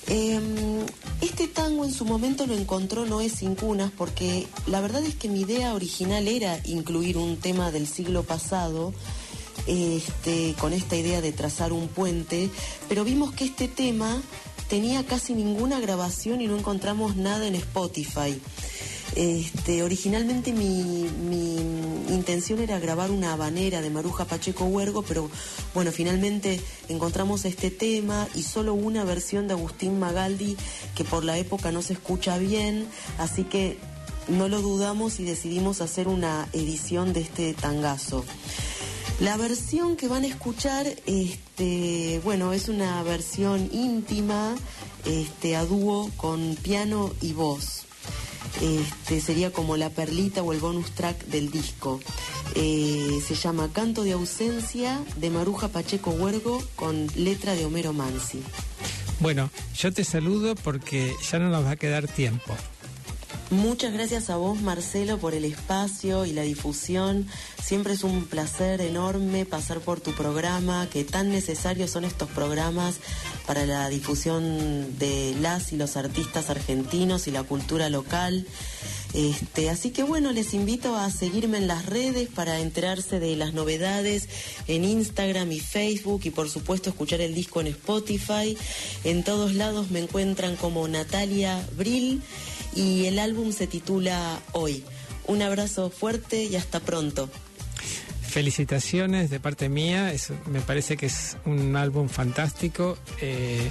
Eh, 0.07 0.40
este 1.41 1.55
tango 1.55 1.84
en 1.84 1.93
su 1.93 2.05
momento 2.05 2.49
lo 2.49 2.55
encontró 2.57 3.07
Noé 3.07 3.28
Sin 3.28 3.55
Cunas 3.55 3.93
porque 3.97 4.49
la 4.66 4.80
verdad 4.80 5.05
es 5.05 5.14
que 5.14 5.28
mi 5.28 5.43
idea 5.43 5.72
original 5.72 6.26
era 6.26 6.59
incluir 6.64 7.16
un 7.16 7.36
tema 7.36 7.70
del 7.70 7.86
siglo 7.86 8.24
pasado 8.24 8.93
este, 9.68 10.57
con 10.59 10.72
esta 10.72 10.97
idea 10.97 11.20
de 11.20 11.30
trazar 11.30 11.72
un 11.72 11.86
puente, 11.86 12.51
pero 12.89 13.05
vimos 13.05 13.30
que 13.30 13.45
este 13.45 13.68
tema 13.68 14.20
tenía 14.68 15.07
casi 15.07 15.32
ninguna 15.32 15.78
grabación 15.78 16.41
y 16.41 16.49
no 16.49 16.59
encontramos 16.59 17.14
nada 17.14 17.47
en 17.47 17.55
Spotify. 17.55 18.41
Este, 19.19 19.83
originalmente 19.83 20.53
mi, 20.53 21.09
intención 22.09 22.61
era 22.61 22.79
grabar 22.79 23.11
una 23.11 23.33
habanera 23.33 23.81
de 23.81 23.91
Maruja 23.91 24.27
Pacheco 24.27 24.66
Huergo, 24.66 25.03
pero 25.03 25.29
bueno, 25.75 25.91
finalmente 25.91 26.61
encontramos 26.89 27.45
este 27.45 27.73
tema 27.73 28.29
y 28.37 28.45
solo 28.45 28.75
una 28.75 29.03
versión 29.03 29.49
de 29.49 29.55
Agustín 29.55 29.99
Magaldi 29.99 30.57
que 30.95 31.03
por 31.03 31.25
la 31.25 31.37
época 31.37 31.73
no 31.73 31.83
se 31.83 31.95
escucha 31.95 32.39
bien, 32.39 32.87
así 33.19 33.43
que 33.43 33.79
no 34.29 34.49
lo 34.49 34.62
dudamos 34.62 35.19
y 35.19 35.25
decidimos 35.25 35.81
hacer 35.81 36.07
una 36.07 36.49
edición 36.53 37.12
de 37.12 37.23
este 37.23 37.55
tangazo. 37.55 38.25
La 39.19 39.37
versión 39.37 39.97
que 39.97 40.07
van 40.07 40.23
a 40.23 40.29
escuchar, 40.29 40.87
este, 41.07 42.21
bueno, 42.23 42.53
es 42.53 42.69
una 42.69 43.03
versión 43.03 43.69
íntima, 43.73 44.55
este, 45.05 45.57
a 45.57 45.64
dúo 45.64 46.09
con 46.16 46.55
piano 46.62 47.11
y 47.21 47.33
voz. 47.33 47.88
Este, 48.61 49.21
sería 49.21 49.53
como 49.53 49.77
la 49.77 49.91
perlita 49.91 50.43
o 50.43 50.53
el 50.53 50.59
bonus 50.59 50.91
track 50.93 51.27
del 51.27 51.51
disco. 51.51 52.01
Eh, 52.55 53.21
se 53.27 53.35
llama 53.35 53.71
Canto 53.73 54.05
de 54.05 54.13
ausencia 54.13 55.01
de 55.17 55.31
Maruja 55.31 55.69
Pacheco 55.69 56.11
Huergo 56.11 56.63
con 56.77 57.07
letra 57.15 57.55
de 57.55 57.65
Homero 57.65 57.93
Mansi. 57.93 58.43
Bueno, 59.21 59.51
yo 59.77 59.93
te 59.93 60.05
saludo 60.05 60.55
porque 60.55 61.15
ya 61.31 61.39
no 61.39 61.51
nos 61.51 61.65
va 61.65 61.73
a 61.73 61.77
quedar 61.77 62.07
tiempo. 62.07 62.57
Muchas 63.51 63.94
gracias 63.94 64.28
a 64.28 64.36
vos, 64.36 64.61
Marcelo, 64.61 65.16
por 65.16 65.32
el 65.32 65.46
espacio 65.46 66.26
y 66.26 66.34
la 66.34 66.42
difusión. 66.42 67.26
Siempre 67.62 67.94
es 67.94 68.05
un 68.05 68.26
placer 68.26 68.82
enorme 68.82 69.46
pasar 69.46 69.80
por 69.80 70.01
tu 70.01 70.12
programa, 70.12 70.86
que 70.90 71.03
tan 71.03 71.30
necesarios 71.30 71.90
son 71.90 72.05
estos 72.05 72.28
programas 72.28 72.96
para 73.46 73.64
la 73.64 73.88
difusión 73.88 74.99
de 74.99 75.34
las 75.40 75.72
y 75.72 75.76
los 75.76 75.96
artistas 75.96 76.51
argentinos 76.51 77.26
y 77.26 77.30
la 77.30 77.42
cultura 77.42 77.88
local. 77.88 78.46
Este, 79.14 79.70
así 79.70 79.92
que 79.92 80.03
bueno, 80.03 80.32
les 80.32 80.53
invito 80.53 80.94
a 80.94 81.11
seguirme 81.11 81.57
en 81.57 81.68
las 81.68 81.86
redes 81.86 82.28
para 82.28 82.61
enterarse 82.61 83.18
de 83.18 83.34
las 83.36 83.55
novedades 83.55 84.28
en 84.66 84.84
Instagram 84.84 85.51
y 85.53 85.61
Facebook 85.61 86.20
y 86.24 86.30
por 86.30 86.51
supuesto 86.51 86.90
escuchar 86.90 87.22
el 87.22 87.34
disco 87.34 87.62
en 87.62 87.68
Spotify. 87.68 88.59
En 89.05 89.24
todos 89.24 89.55
lados 89.55 89.90
me 89.90 90.01
encuentran 90.01 90.57
como 90.57 90.86
Natalia 90.86 91.66
Brill 91.78 92.20
y 92.79 93.07
el 93.07 93.18
álbum 93.18 93.53
se 93.53 93.66
titula 93.66 94.41
Hoy. 94.53 94.85
Un 95.26 95.43
abrazo 95.43 95.91
fuerte 95.91 96.45
y 96.45 96.57
hasta 96.57 96.81
pronto. 96.81 97.29
Felicitaciones 98.22 99.31
de 99.31 99.41
parte 99.41 99.68
mía, 99.68 100.12
es- 100.12 100.33
me 100.47 100.61
parece 100.61 100.97
que 100.97 101.07
es 101.07 101.37
un 101.45 101.76
álbum 101.76 102.09
fantástico, 102.09 102.99
eh, 103.20 103.70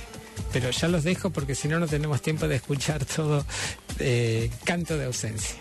pero 0.51 0.70
ya 0.72 0.88
los 0.88 1.03
dejo 1.03 1.30
porque 1.30 1.55
si 1.55 1.68
no 1.68 1.80
no 1.80 1.88
tenemos 1.88 2.22
tiempo 2.22 2.47
de 2.47 2.55
escuchar 2.55 3.05
todo 3.05 3.45
eh, 3.99 4.51
Canto 4.64 4.97
de 4.97 5.05
ausencia. 5.05 5.55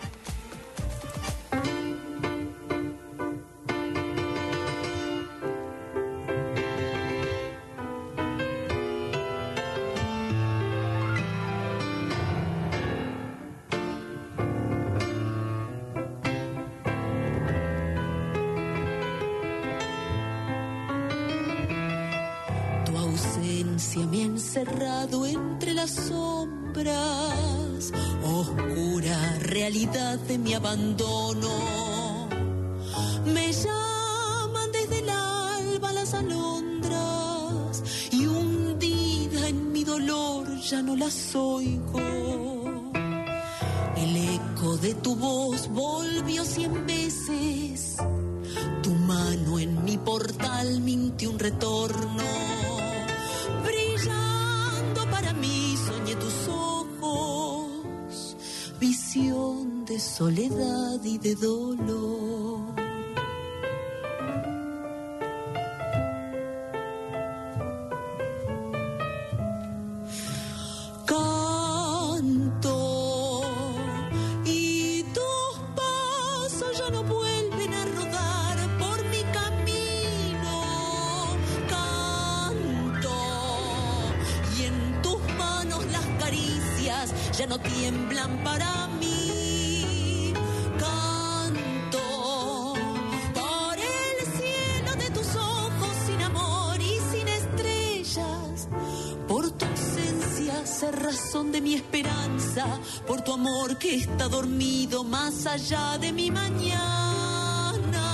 razón 101.07 101.53
de 101.53 101.61
mi 101.61 101.75
esperanza, 101.75 102.67
por 103.07 103.21
tu 103.23 103.33
amor 103.33 103.79
que 103.79 103.95
está 103.95 104.27
dormido 104.29 105.05
más 105.05 105.47
allá 105.47 105.99
de 105.99 106.13
mi 106.13 106.33
mañana, 106.33 108.05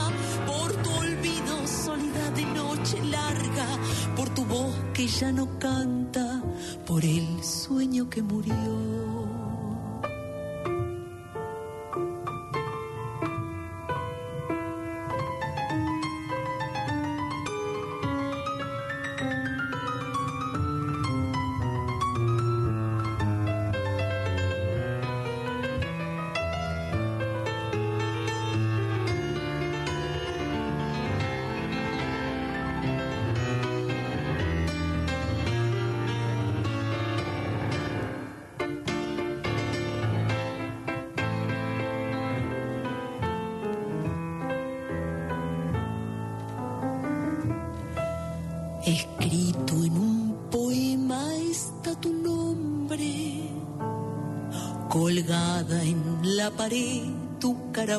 por 0.46 0.70
tu 0.82 0.90
olvido, 0.90 1.66
soledad 1.66 2.32
de 2.32 2.44
noche 2.44 3.02
larga, 3.04 3.66
por 4.14 4.28
tu 4.34 4.44
voz 4.44 4.74
que 4.92 5.06
ya 5.06 5.32
no 5.32 5.58
canta, 5.58 6.42
por 6.86 7.02
el 7.02 7.42
sueño 7.42 8.10
que 8.10 8.20
murió. 8.20 8.61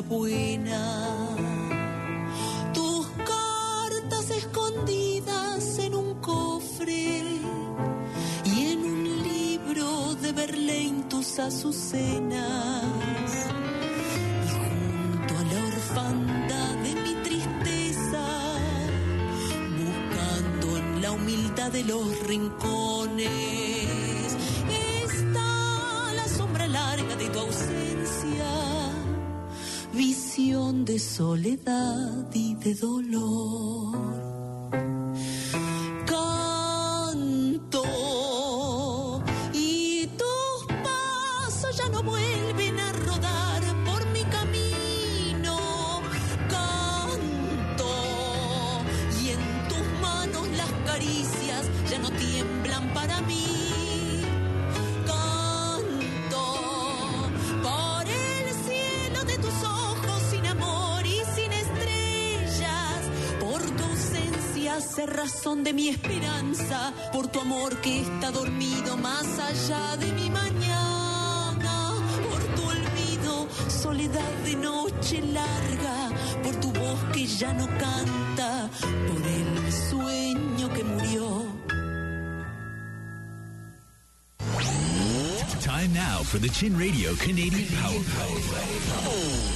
Buena, 0.00 1.16
tus 2.72 3.06
cartas 3.08 4.30
escondidas 4.30 5.78
en 5.78 5.94
un 5.94 6.14
cofre 6.20 7.22
y 8.44 8.66
en 8.72 8.78
un 8.84 9.22
libro 9.22 10.14
de 10.16 10.32
Berlín 10.32 11.08
tus 11.08 11.38
azucenas. 11.38 12.84
Y 14.44 14.48
junto 14.48 15.38
a 15.38 15.44
la 15.52 15.66
orfandad 15.66 16.74
de 16.82 16.94
mi 17.02 17.14
tristeza, 17.22 18.26
buscando 19.78 20.76
en 20.78 21.02
la 21.02 21.12
humildad 21.12 21.70
de 21.70 21.84
los 21.84 22.26
rincones. 22.26 22.73
De 30.36 30.98
soledad 30.98 32.26
y 32.34 32.56
de 32.56 32.74
dolor. 32.74 34.33
Mi 65.84 65.90
esperanza, 65.90 66.94
por 67.12 67.26
tu 67.26 67.40
amor 67.40 67.76
que 67.82 68.00
está 68.00 68.30
dormido 68.30 68.96
más 68.96 69.26
allá 69.38 69.96
de 69.98 70.10
mi 70.12 70.30
mañana, 70.30 71.92
por 72.30 72.42
tu 72.56 72.62
olvido, 72.74 73.46
soledad 73.68 74.32
de 74.46 74.54
noche 74.56 75.20
larga, 75.20 76.08
por 76.42 76.54
tu 76.56 76.72
voz 76.72 76.98
que 77.12 77.26
ya 77.26 77.52
no 77.52 77.66
canta, 77.66 78.70
por 78.80 79.22
el 79.38 79.72
sueño 79.90 80.72
que 80.72 80.84
murió. 80.84 81.44
Time 85.60 85.92
now 85.92 86.22
for 86.22 86.38
the 86.38 86.48
Chin 86.48 86.78
Radio 86.78 87.14
Canadian 87.16 87.68
Power 87.82 88.02
Play. 88.14 89.53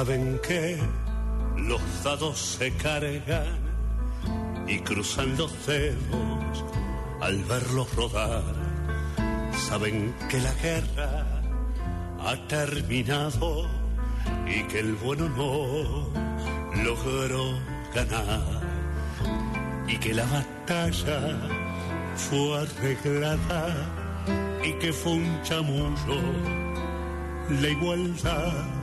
Saben 0.00 0.40
que 0.42 0.78
los 1.68 1.82
dados 2.02 2.38
se 2.38 2.72
cargan 2.76 3.58
y 4.66 4.78
cruzan 4.78 5.36
los 5.36 5.52
dedos 5.66 6.64
al 7.20 7.36
verlos 7.44 7.94
rodar. 7.94 8.42
Saben 9.68 10.14
que 10.30 10.38
la 10.40 10.54
guerra 10.62 11.26
ha 12.26 12.34
terminado 12.48 13.68
y 14.46 14.62
que 14.68 14.80
el 14.80 14.94
bueno 14.94 15.28
no 15.40 16.08
logró 16.82 17.44
ganar 17.94 18.62
y 19.86 19.98
que 19.98 20.14
la 20.14 20.24
batalla 20.24 21.20
fue 22.16 22.58
arreglada 22.58 23.66
y 24.64 24.72
que 24.78 24.94
fue 24.94 25.12
un 25.12 25.42
chamullo 25.42 26.20
la 27.50 27.68
igualdad 27.68 28.79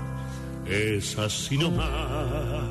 es 0.70 1.18
así 1.18 1.58
nomás. 1.58 2.67